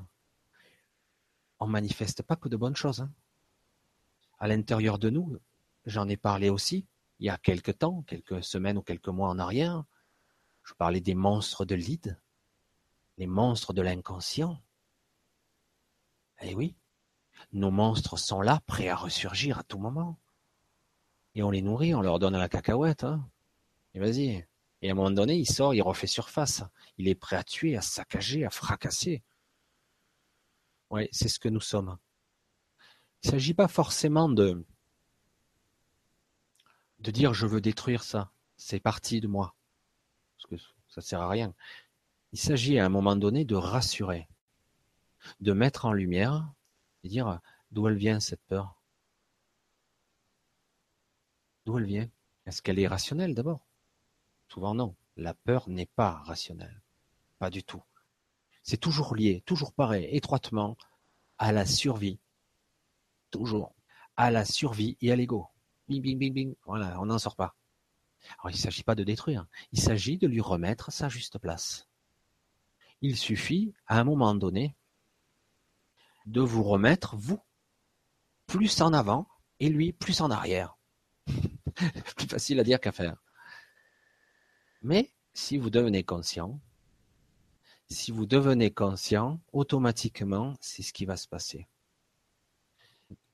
[1.60, 3.02] On manifeste pas que de bonnes choses.
[3.02, 3.12] Hein
[4.40, 5.38] à l'intérieur de nous,
[5.86, 6.86] j'en ai parlé aussi,
[7.20, 9.86] il y a quelques temps, quelques semaines ou quelques mois en arrière.
[10.64, 12.20] Je parlais des monstres de lead
[13.18, 14.62] les monstres de l'inconscient,
[16.42, 16.76] Eh oui,
[17.54, 20.20] nos monstres sont là, prêts à ressurgir à tout moment.
[21.36, 23.04] Et on les nourrit, on leur donne la cacahuète.
[23.06, 23.30] Hein.
[23.94, 24.46] Et vas-y.
[24.84, 26.62] Et à un moment donné, il sort, il refait surface.
[26.98, 29.24] Il est prêt à tuer, à saccager, à fracasser.
[30.90, 31.98] Oui, c'est ce que nous sommes.
[33.24, 34.66] Il ne s'agit pas forcément de,
[37.00, 38.30] de dire je veux détruire ça.
[38.58, 39.56] C'est parti de moi.
[40.36, 40.58] Parce que
[40.90, 41.56] ça ne sert à rien.
[42.34, 44.28] Il s'agit à un moment donné de rassurer,
[45.40, 46.52] de mettre en lumière
[47.06, 47.40] et dire
[47.72, 48.82] d'où elle vient cette peur?
[51.66, 52.10] D'où elle vient?
[52.46, 53.66] Est-ce qu'elle est rationnelle d'abord?
[54.54, 54.96] Souvent non.
[55.18, 56.84] La peur n'est pas rationnelle.
[57.40, 57.82] Pas du tout.
[58.62, 60.78] C'est toujours lié, toujours pareil, étroitement
[61.40, 62.20] à la survie.
[63.32, 63.74] Toujours.
[64.16, 65.48] À la survie et à l'ego.
[65.88, 66.56] Bing, bing, bing, bing.
[66.68, 67.56] Voilà, on n'en sort pas.
[68.38, 71.90] Alors il ne s'agit pas de détruire, il s'agit de lui remettre sa juste place.
[73.02, 74.76] Il suffit, à un moment donné,
[76.28, 77.42] de vous remettre, vous,
[78.46, 79.28] plus en avant
[79.60, 80.78] et lui plus en arrière.
[82.16, 83.18] plus facile à dire qu'à faire.
[84.84, 86.60] Mais si vous devenez conscient,
[87.90, 91.68] si vous devenez conscient, automatiquement, c'est ce qui va se passer.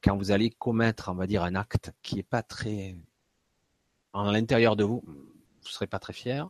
[0.02, 2.96] Quand vous allez commettre, on va dire, un acte qui n'est pas très...
[4.14, 5.14] En l'intérieur de vous, vous
[5.64, 6.50] ne serez pas très fier,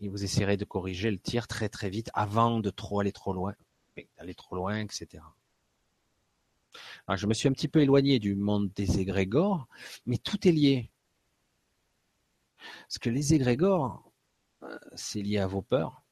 [0.00, 3.32] et vous essaierez de corriger le tir très très vite avant de trop aller trop
[3.32, 3.54] loin,
[4.18, 5.22] d'aller trop loin, etc.
[7.14, 9.68] Je me suis un petit peu éloigné du monde des égrégores,
[10.04, 10.90] mais tout est lié.
[12.88, 14.10] Parce que les égrégores,
[14.62, 16.02] euh, c'est lié à vos peurs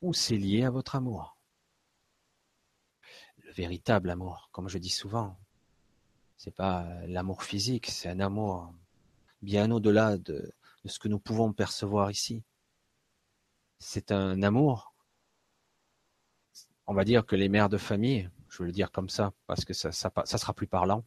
[0.00, 1.38] ou c'est lié à votre amour.
[3.38, 5.38] Le véritable amour, comme je dis souvent,
[6.36, 8.74] c'est pas l'amour physique, c'est un amour
[9.42, 10.52] bien au-delà de,
[10.84, 12.42] de ce que nous pouvons percevoir ici.
[13.78, 14.94] C'est un amour.
[16.86, 19.64] On va dire que les mères de famille, je veux le dire comme ça, parce
[19.64, 21.04] que ça, ça, ça sera plus parlant.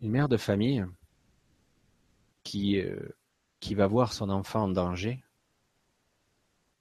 [0.00, 0.84] Une mère de famille
[2.48, 3.14] qui, euh,
[3.60, 5.22] qui va voir son enfant en danger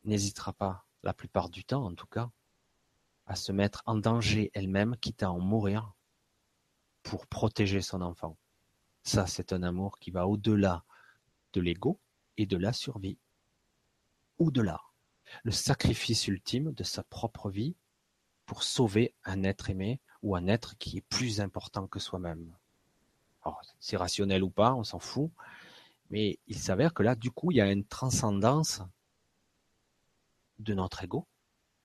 [0.05, 2.32] n'hésitera pas, la plupart du temps en tout cas,
[3.26, 5.93] à se mettre en danger elle-même, quitte à en mourir,
[7.03, 8.38] pour protéger son enfant.
[9.03, 10.86] Ça, c'est un amour qui va au-delà
[11.51, 11.99] de l'ego
[12.38, 13.18] et de la survie.
[14.38, 14.80] Au-delà.
[15.43, 17.76] Le sacrifice ultime de sa propre vie
[18.45, 22.55] pour sauver un être aimé ou un être qui est plus important que soi-même.
[23.43, 25.32] Alors, c'est rationnel ou pas, on s'en fout,
[26.09, 28.81] mais il s'avère que là, du coup, il y a une transcendance
[30.59, 31.27] de notre ego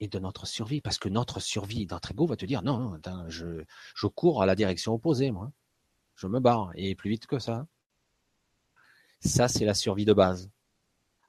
[0.00, 3.24] et de notre survie, parce que notre survie, notre ego va te dire, non, non
[3.28, 3.64] je,
[3.94, 5.52] je cours à la direction opposée, moi.
[6.16, 7.66] Je me barre, et plus vite que ça.
[9.20, 10.50] Ça, c'est la survie de base.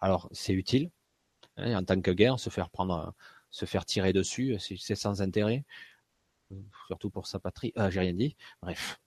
[0.01, 0.89] Alors, c'est utile,
[1.57, 3.13] hein, en tant que guerre, se faire prendre
[3.53, 5.63] se faire tirer dessus, c'est sans intérêt,
[6.87, 7.71] surtout pour sa patrie.
[7.75, 8.35] Ah, j'ai rien dit.
[8.63, 8.99] Bref,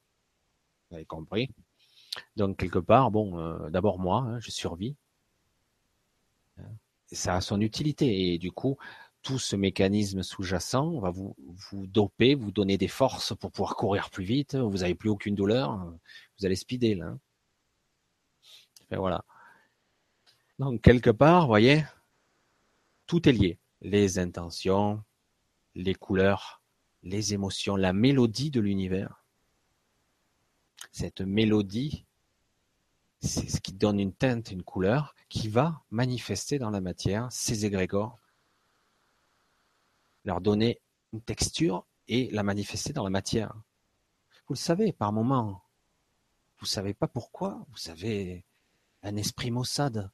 [0.89, 1.51] vous avez compris.
[2.37, 4.97] Donc quelque part, bon, euh, d'abord moi, hein, je survis.
[7.13, 8.79] Ça a son utilité et du coup,
[9.23, 14.11] tout ce mécanisme sous-jacent va vous, vous doper, vous donner des forces pour pouvoir courir
[14.11, 14.57] plus vite.
[14.57, 15.77] Vous n'avez plus aucune douleur,
[16.39, 17.07] vous allez speeder là.
[17.07, 17.21] Hein.
[18.91, 19.25] Et voilà.
[20.59, 21.85] Donc quelque part, vous voyez,
[23.07, 25.03] tout est lié les intentions,
[25.75, 26.63] les couleurs,
[27.03, 29.25] les émotions, la mélodie de l'univers.
[30.93, 32.06] Cette mélodie,
[33.27, 37.67] c'est ce qui donne une teinte, une couleur, qui va manifester dans la matière ces
[37.67, 38.19] égrégores,
[40.25, 40.81] leur donner
[41.13, 43.55] une texture et la manifester dans la matière.
[44.47, 45.63] Vous le savez, par moments,
[46.61, 48.45] vous savez pas pourquoi, vous avez
[49.03, 50.11] un esprit maussade,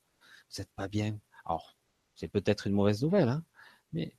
[0.50, 1.18] vous n'êtes pas bien.
[1.44, 1.76] Alors,
[2.14, 3.44] c'est peut-être une mauvaise nouvelle, hein
[3.92, 4.16] mais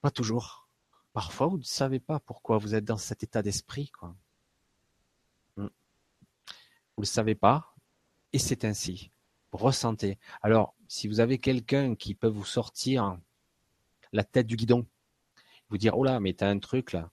[0.00, 0.68] pas toujours.
[1.12, 3.90] Parfois, vous ne savez pas pourquoi vous êtes dans cet état d'esprit.
[6.98, 7.76] Vous ne le savez pas,
[8.32, 9.12] et c'est ainsi.
[9.52, 10.18] ressentez.
[10.42, 13.16] Alors, si vous avez quelqu'un qui peut vous sortir
[14.12, 14.84] la tête du guidon,
[15.68, 17.12] vous dire, oh là, mais t'as un truc là.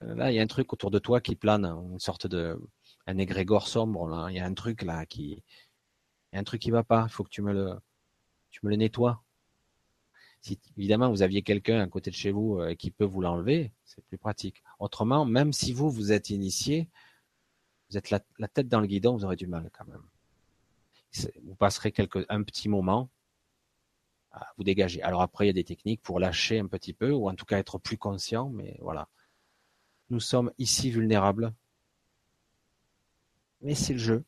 [0.00, 2.60] Là, il y a un truc autour de toi qui plane, une sorte de,
[3.06, 4.26] un égrégore sombre, là.
[4.28, 5.44] Il y a un truc là qui,
[6.32, 7.04] il y a un truc qui va pas.
[7.06, 7.78] Il faut que tu me le,
[8.50, 9.22] tu me le nettoies.
[10.40, 13.72] Si évidemment vous aviez quelqu'un à côté de chez vous euh, qui peut vous l'enlever,
[13.84, 14.64] c'est plus pratique.
[14.80, 16.88] Autrement, même si vous vous êtes initié,
[17.90, 20.02] vous êtes la, tête dans le guidon, vous aurez du mal quand même.
[21.42, 23.10] Vous passerez quelques, un petit moment
[24.30, 25.02] à vous dégager.
[25.02, 27.44] Alors après, il y a des techniques pour lâcher un petit peu, ou en tout
[27.44, 29.08] cas être plus conscient, mais voilà.
[30.08, 31.52] Nous sommes ici vulnérables,
[33.60, 34.24] mais c'est le jeu,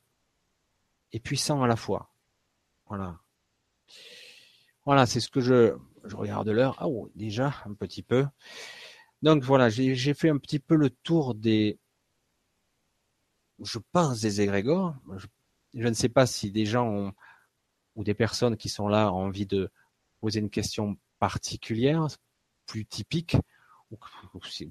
[1.12, 2.12] et puissant à la fois.
[2.86, 3.20] Voilà.
[4.84, 6.74] Voilà, c'est ce que je, je regarde l'heure.
[6.78, 8.26] Ah oh, déjà un petit peu.
[9.22, 11.78] Donc voilà, j'ai fait un petit peu le tour des,
[13.64, 14.94] je pense des égrégores.
[15.74, 17.12] Je, ne sais pas si des gens
[17.94, 19.70] ou des personnes qui sont là ont envie de
[20.20, 22.06] poser une question particulière,
[22.66, 23.36] plus typique,
[23.90, 23.98] ou,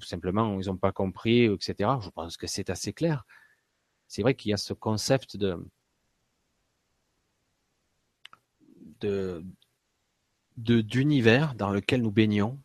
[0.02, 1.92] simplement ils n'ont pas compris, etc.
[2.02, 3.26] Je pense que c'est assez clair.
[4.08, 5.58] C'est vrai qu'il y a ce concept de,
[10.58, 12.60] d'univers dans lequel nous baignons,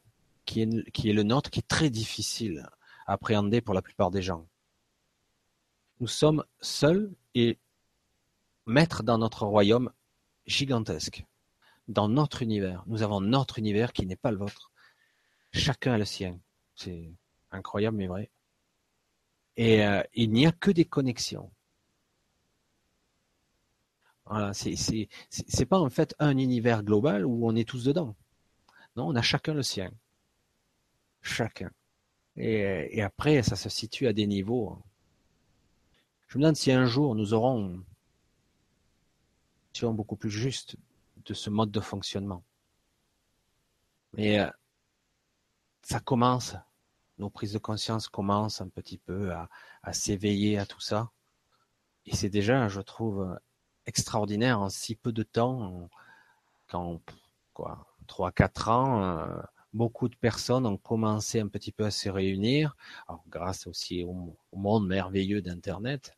[0.45, 2.69] qui est le nôtre, qui est très difficile
[3.07, 4.47] à appréhender pour la plupart des gens.
[6.01, 7.59] Nous sommes seuls et
[8.67, 9.91] maîtres dans notre royaume
[10.47, 11.25] gigantesque,
[11.89, 12.85] dans notre univers.
[12.87, 14.71] Nous avons notre univers qui n'est pas le vôtre.
[15.53, 16.39] Chacun a le sien.
[16.75, 17.11] C'est
[17.51, 18.31] incroyable mais vrai.
[19.57, 21.51] Et euh, il n'y a que des connexions.
[24.27, 28.17] Voilà, c'est pas en fait un univers global où on est tous dedans.
[28.97, 29.91] Non, on a chacun le sien.
[31.23, 31.71] Chacun.
[32.37, 34.79] Et, et après, ça se situe à des niveaux.
[36.29, 37.83] Je me demande si un jour nous aurons
[39.83, 40.77] une beaucoup plus juste
[41.25, 42.43] de ce mode de fonctionnement.
[44.15, 44.51] Mais euh,
[45.83, 46.57] ça commence,
[47.19, 49.49] nos prises de conscience commencent un petit peu à,
[49.83, 51.11] à s'éveiller à tout ça.
[52.07, 53.39] Et c'est déjà, je trouve,
[53.87, 55.89] extraordinaire en si peu de temps,
[56.69, 57.01] quand
[57.53, 59.43] quoi, trois quatre ans, euh,
[59.77, 62.75] beaucoup de personnes ont commencé un petit peu à se réunir,
[63.29, 66.17] grâce aussi au, monde merveilleux d'Internet,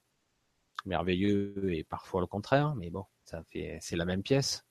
[0.87, 4.65] merveilleux et parfois le contraire, mais bon, ça fait, c'est la même pièce.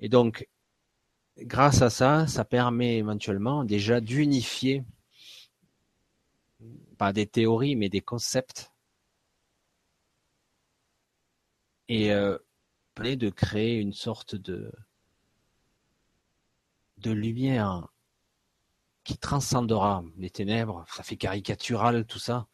[0.00, 0.48] Et donc,
[1.38, 4.82] grâce à ça, ça permet éventuellement déjà d'unifier,
[6.98, 8.72] pas des théories, mais des concepts.
[11.88, 12.38] Et euh,
[12.96, 14.72] de créer une sorte de
[17.04, 17.88] de lumière
[19.04, 22.48] qui transcendera les ténèbres, ça fait caricatural tout ça,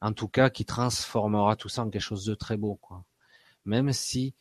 [0.00, 2.80] en tout cas qui transformera tout ça en quelque chose de très beau.
[3.64, 4.34] Même si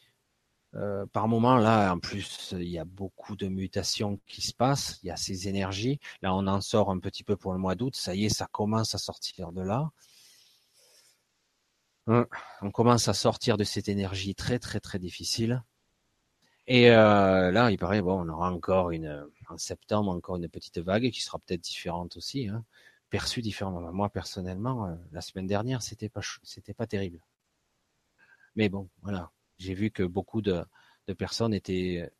[0.75, 4.99] euh, par moment là, en plus, il y a beaucoup de mutations qui se passent,
[5.01, 5.99] il y a ces énergies.
[6.21, 8.47] Là, on en sort un petit peu pour le mois d'août, ça y est, ça
[8.51, 9.89] commence à sortir de là.
[12.07, 12.27] Hein,
[12.61, 15.63] on commence à sortir de cette énergie très très très difficile.
[16.67, 20.79] Et euh, là, il paraît, bon, on aura encore une, en septembre, encore une petite
[20.79, 22.65] vague qui sera peut-être différente aussi, hein,
[23.09, 23.81] perçue différemment.
[23.93, 27.21] Moi, personnellement, euh, la semaine dernière, c'était pas, c'était pas terrible.
[28.57, 30.65] Mais bon, voilà, j'ai vu que beaucoup de,
[31.07, 32.11] de personnes étaient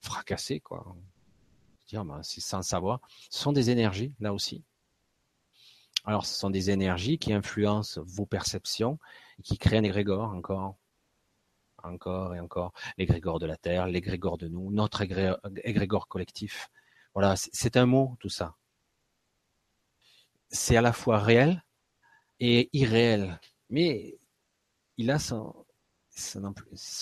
[0.00, 0.96] fracassées, quoi.
[1.88, 3.00] Dire, ben, c'est sans savoir.
[3.30, 4.62] Ce sont des énergies, là aussi.
[6.04, 8.98] Alors, ce sont des énergies qui influencent vos perceptions
[9.38, 10.76] et qui créent un égrégore encore,
[11.88, 12.72] encore et encore.
[12.96, 16.70] L'égrégore de la Terre, l'égrégore de nous, notre égrégore collectif.
[17.14, 18.56] Voilà, c'est un mot, tout ça.
[20.50, 21.62] C'est à la fois réel
[22.40, 24.18] et irréel, mais
[24.96, 25.66] il a son,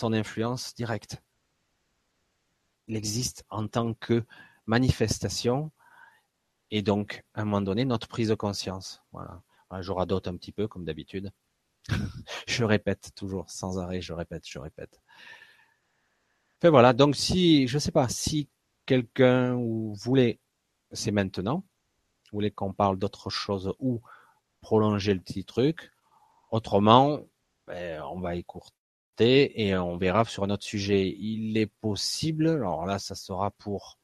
[0.03, 1.23] influence directe.
[2.89, 4.25] Il existe en tant que
[4.67, 5.73] manifestation
[6.71, 9.03] et donc, à un moment donné, notre prise de conscience.
[9.13, 9.43] Voilà.
[9.81, 11.33] je radote un petit peu, comme d'habitude.
[12.47, 15.01] je répète toujours, sans arrêt, je répète, je répète.
[16.59, 18.49] Enfin voilà, donc si, je sais pas, si
[18.87, 19.57] quelqu'un
[19.95, 20.41] voulait,
[20.93, 21.65] c'est maintenant,
[22.33, 24.01] voulait qu'on parle d'autre chose ou
[24.61, 25.93] prolonger le petit truc,
[26.51, 27.21] autrement,
[27.67, 28.73] ben, on va écourter
[29.61, 31.09] et on verra sur un autre sujet.
[31.19, 33.99] Il est possible, alors là, ça sera pour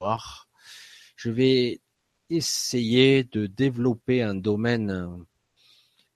[0.00, 0.48] voir
[1.18, 1.80] je vais
[2.30, 5.24] essayer de développer un domaine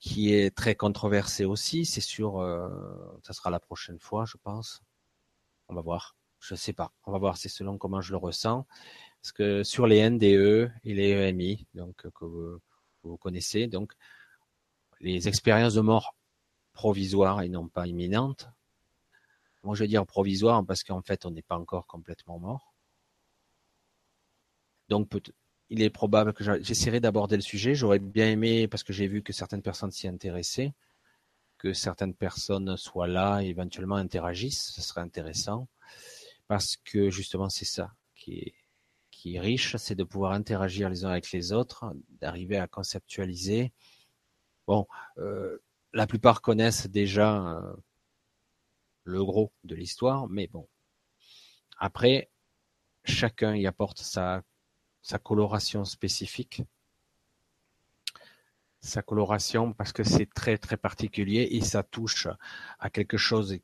[0.03, 1.87] qui est très controversé aussi.
[1.87, 2.69] C'est sûr, euh,
[3.23, 4.83] ça sera la prochaine fois, je pense.
[5.69, 6.17] On va voir.
[6.41, 6.93] Je sais pas.
[7.05, 7.37] On va voir.
[7.37, 8.67] C'est selon comment je le ressens.
[9.23, 13.93] Parce que sur les NDE et les EMI, donc que vous, connaissez, donc
[14.99, 16.17] les expériences de mort
[16.73, 18.49] provisoires et non pas imminentes.
[19.63, 22.75] Moi, je vais dire provisoire parce qu'en fait, on n'est pas encore complètement mort.
[24.89, 25.09] Donc,
[25.73, 27.75] il est probable que j'essaierai d'aborder le sujet.
[27.75, 30.75] J'aurais bien aimé, parce que j'ai vu que certaines personnes s'y intéressaient,
[31.57, 34.71] que certaines personnes soient là et éventuellement interagissent.
[34.75, 35.69] Ce serait intéressant.
[36.47, 38.53] Parce que justement, c'est ça qui
[39.25, 41.87] est, riche, c'est de pouvoir interagir les uns avec les autres,
[42.21, 43.73] d'arriver à conceptualiser.
[44.67, 45.57] Bon, euh,
[45.95, 47.73] la plupart connaissent déjà euh,
[49.05, 50.69] le gros de l'histoire, mais bon.
[51.79, 52.31] Après,
[53.05, 54.43] chacun y apporte sa
[55.03, 56.63] sa coloration spécifique.
[58.81, 62.29] Sa coloration parce que c'est très très particulier et ça touche
[62.79, 63.59] à quelque chose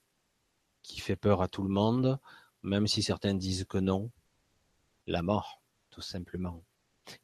[0.83, 2.19] qui fait peur à tout le monde,
[2.63, 4.11] même si certains disent que non,
[5.07, 5.61] la mort,
[5.91, 6.63] tout simplement,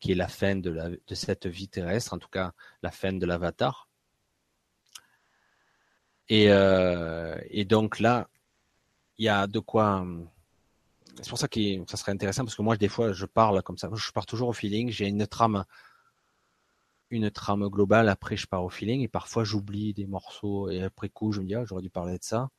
[0.00, 2.52] qui est la fin de, la, cette vie terrestre, en tout cas
[2.82, 3.88] la fin de l'avatar.
[6.28, 8.28] Et, euh, et donc là,
[9.18, 10.06] il y a de quoi.
[11.22, 13.78] C'est pour ça que ça serait intéressant parce que moi, des fois, je parle comme
[13.78, 13.88] ça.
[13.94, 14.90] Je pars toujours au feeling.
[14.90, 15.64] J'ai une trame,
[17.10, 18.08] une trame globale.
[18.08, 21.46] Après, je pars au feeling et parfois, j'oublie des morceaux et après coup, je me
[21.46, 22.50] dis, ah, j'aurais dû parler de ça.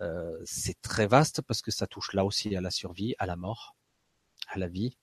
[0.00, 3.36] Euh, c'est très vaste parce que ça touche là aussi à la survie, à la
[3.36, 3.76] mort,
[4.48, 4.96] à la vie.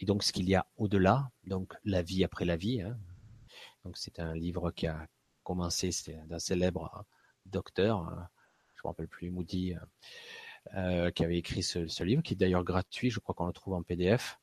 [0.00, 2.82] Et donc, ce qu'il y a au-delà, donc la vie après la vie.
[2.82, 2.98] Hein.
[3.84, 5.06] Donc, c'est un livre qui a
[5.42, 7.04] commencé, c'est d'un célèbre
[7.46, 8.28] docteur, hein,
[8.74, 9.74] je me rappelle plus, Moody,
[10.74, 13.74] euh, qui avait écrit ce, livre, qui est d'ailleurs gratuit, je crois qu'on le trouve
[13.74, 14.38] en PDF,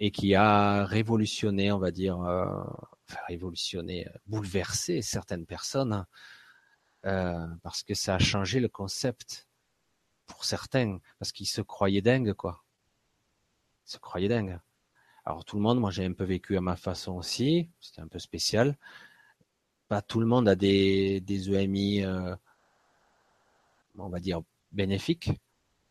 [0.00, 2.44] et qui a révolutionné, on va dire, euh,
[3.08, 6.06] enfin révolutionné, bouleversé certaines personnes,
[7.06, 9.48] euh, parce que ça a changé le concept
[10.26, 12.64] pour certains, parce qu'ils se croyaient dingues, quoi.
[13.86, 14.60] Ils se croyaient dingues.
[15.24, 18.08] Alors tout le monde, moi j'ai un peu vécu à ma façon aussi, c'était un
[18.08, 18.76] peu spécial.
[19.88, 22.34] Pas tout le monde a des, EMI, euh,
[23.98, 24.42] on va dire,
[24.72, 25.30] bénéfiques,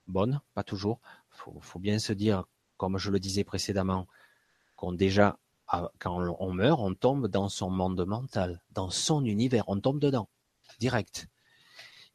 [0.08, 1.00] bonnes, pas toujours.
[1.30, 2.46] Faut, faut bien se dire,
[2.78, 4.08] comme je le disais précédemment,
[4.76, 5.40] qu'on déjà,
[6.00, 10.30] quand on meurt, on tombe dans son monde mental, dans son univers, on tombe dedans,
[10.80, 11.28] direct.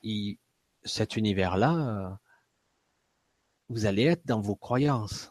[0.02, 0.38] Et
[0.84, 2.18] cet univers-là,
[3.68, 5.30] vous allez être dans vos croyances.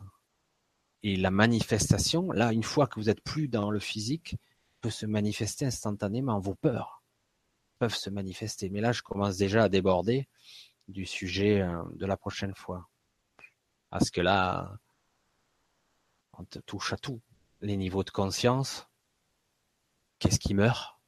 [1.03, 4.35] Et la manifestation, là, une fois que vous êtes plus dans le physique,
[4.81, 6.39] peut se manifester instantanément.
[6.39, 7.03] Vos peurs
[7.79, 8.69] peuvent se manifester.
[8.69, 10.27] Mais là, je commence déjà à déborder
[10.91, 12.89] du sujet euh, de la prochaine fois.
[13.89, 14.77] Parce que là,
[16.33, 17.21] on te touche à tout.
[17.61, 18.87] Les niveaux de conscience,
[20.19, 20.99] qu'est-ce qui meurt,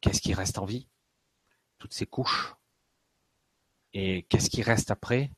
[0.00, 0.88] qu'est-ce qui reste en vie,
[1.78, 2.54] toutes ces couches.
[3.92, 5.32] Et qu'est-ce qui reste après?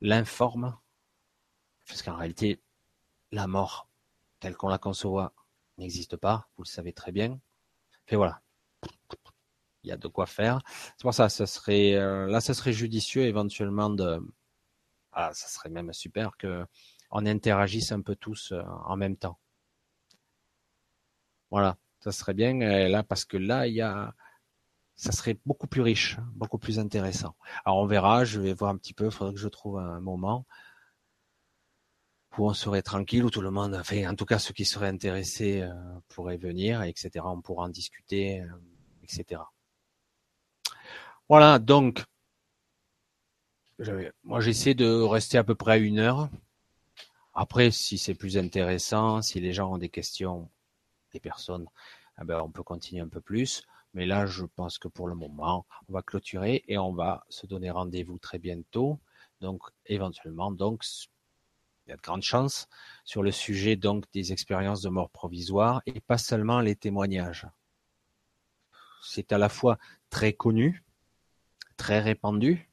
[0.00, 0.76] L'informe.
[1.86, 2.60] Parce qu'en réalité,
[3.32, 3.88] la mort,
[4.40, 5.32] telle qu'on la conçoit,
[5.78, 7.40] n'existe pas, vous le savez très bien.
[8.08, 8.42] Et voilà.
[9.86, 10.60] Il y a de quoi faire.
[10.96, 14.20] C'est pour ça, ça serait, euh, là, ça serait judicieux éventuellement de,
[15.12, 16.66] ah, ça serait même super que
[17.10, 19.38] on interagisse un peu tous euh, en même temps.
[21.50, 22.54] Voilà, ça serait bien
[22.88, 24.12] là parce que là, il y a,
[24.96, 27.36] ça serait beaucoup plus riche, beaucoup plus intéressant.
[27.64, 30.00] Alors on verra, je vais voir un petit peu, il faudrait que je trouve un
[30.00, 30.46] moment
[32.38, 34.88] où on serait tranquille, où tout le monde, enfin, en tout cas ceux qui seraient
[34.88, 35.72] intéressés euh,
[36.08, 37.10] pourraient venir, etc.
[37.24, 38.46] On pourra en discuter, euh,
[39.02, 39.40] etc.
[41.28, 42.04] Voilà, donc,
[44.22, 46.28] moi j'essaie de rester à peu près à une heure.
[47.34, 50.48] Après, si c'est plus intéressant, si les gens ont des questions,
[51.12, 51.66] des personnes,
[52.20, 53.62] eh ben, on peut continuer un peu plus.
[53.92, 57.46] Mais là, je pense que pour le moment, on va clôturer et on va se
[57.46, 59.00] donner rendez-vous très bientôt.
[59.40, 60.84] Donc, éventuellement, donc,
[61.86, 62.68] il y a de grandes chances
[63.04, 67.46] sur le sujet donc des expériences de mort provisoire et pas seulement les témoignages.
[69.02, 69.78] C'est à la fois
[70.10, 70.84] très connu,
[71.76, 72.68] très répandu,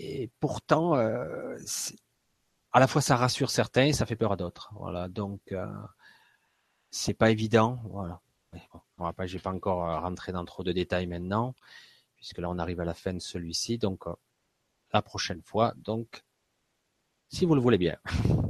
[0.00, 1.56] et pourtant, euh,
[2.72, 4.70] à la fois ça rassure certains et ça fait peur à d'autres.
[4.76, 5.66] Voilà, donc euh,
[6.90, 7.80] c'est pas évident.
[7.90, 8.20] Voilà.
[8.96, 11.54] Bon, pas, j'ai pas encore euh, rentré dans trop de détails maintenant,
[12.14, 13.78] puisque là on arrive à la fin de celui-ci.
[13.78, 14.04] Donc
[14.92, 16.22] la prochaine fois, donc
[17.28, 17.96] si vous le voulez bien.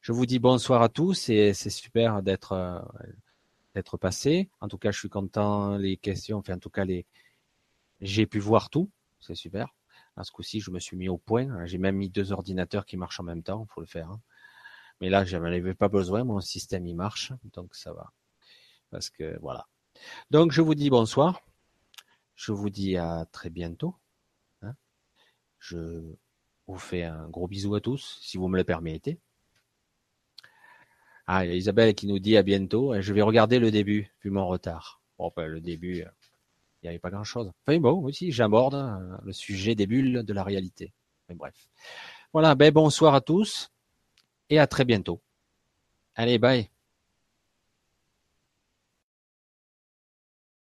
[0.00, 2.80] Je vous dis bonsoir à tous et c'est super d'être euh,
[3.74, 4.50] d'être passé.
[4.60, 7.06] En tout cas, je suis content les questions, enfin en tout cas les
[8.00, 8.90] j'ai pu voir tout,
[9.20, 9.74] c'est super.
[10.16, 11.64] À ce coup-ci, je me suis mis au point.
[11.66, 14.10] J'ai même mis deux ordinateurs qui marchent en même temps, il faut le faire.
[14.10, 14.20] Hein.
[15.00, 18.12] Mais là, je n'en avais pas besoin, mon système il marche, donc ça va.
[18.90, 19.66] Parce que voilà.
[20.30, 21.40] Donc je vous dis bonsoir.
[22.34, 23.96] Je vous dis à très bientôt.
[24.62, 24.74] Hein.
[25.58, 26.02] Je
[26.66, 29.18] vous fais un gros bisou à tous, si vous me le permettez.
[31.26, 32.98] Ah, il y a Isabelle qui nous dit à bientôt.
[33.00, 35.02] Je vais regarder le début, vu mon retard.
[35.18, 36.08] Bon, ben, le début, euh,
[36.82, 37.50] il n'y avait pas grand-chose.
[37.66, 40.92] Enfin bon, aussi, j'aborde euh, le sujet des bulles de la réalité.
[41.28, 41.68] Mais bref.
[42.32, 43.70] Voilà, ben bonsoir à tous
[44.50, 45.20] et à très bientôt.
[46.14, 46.70] Allez, bye.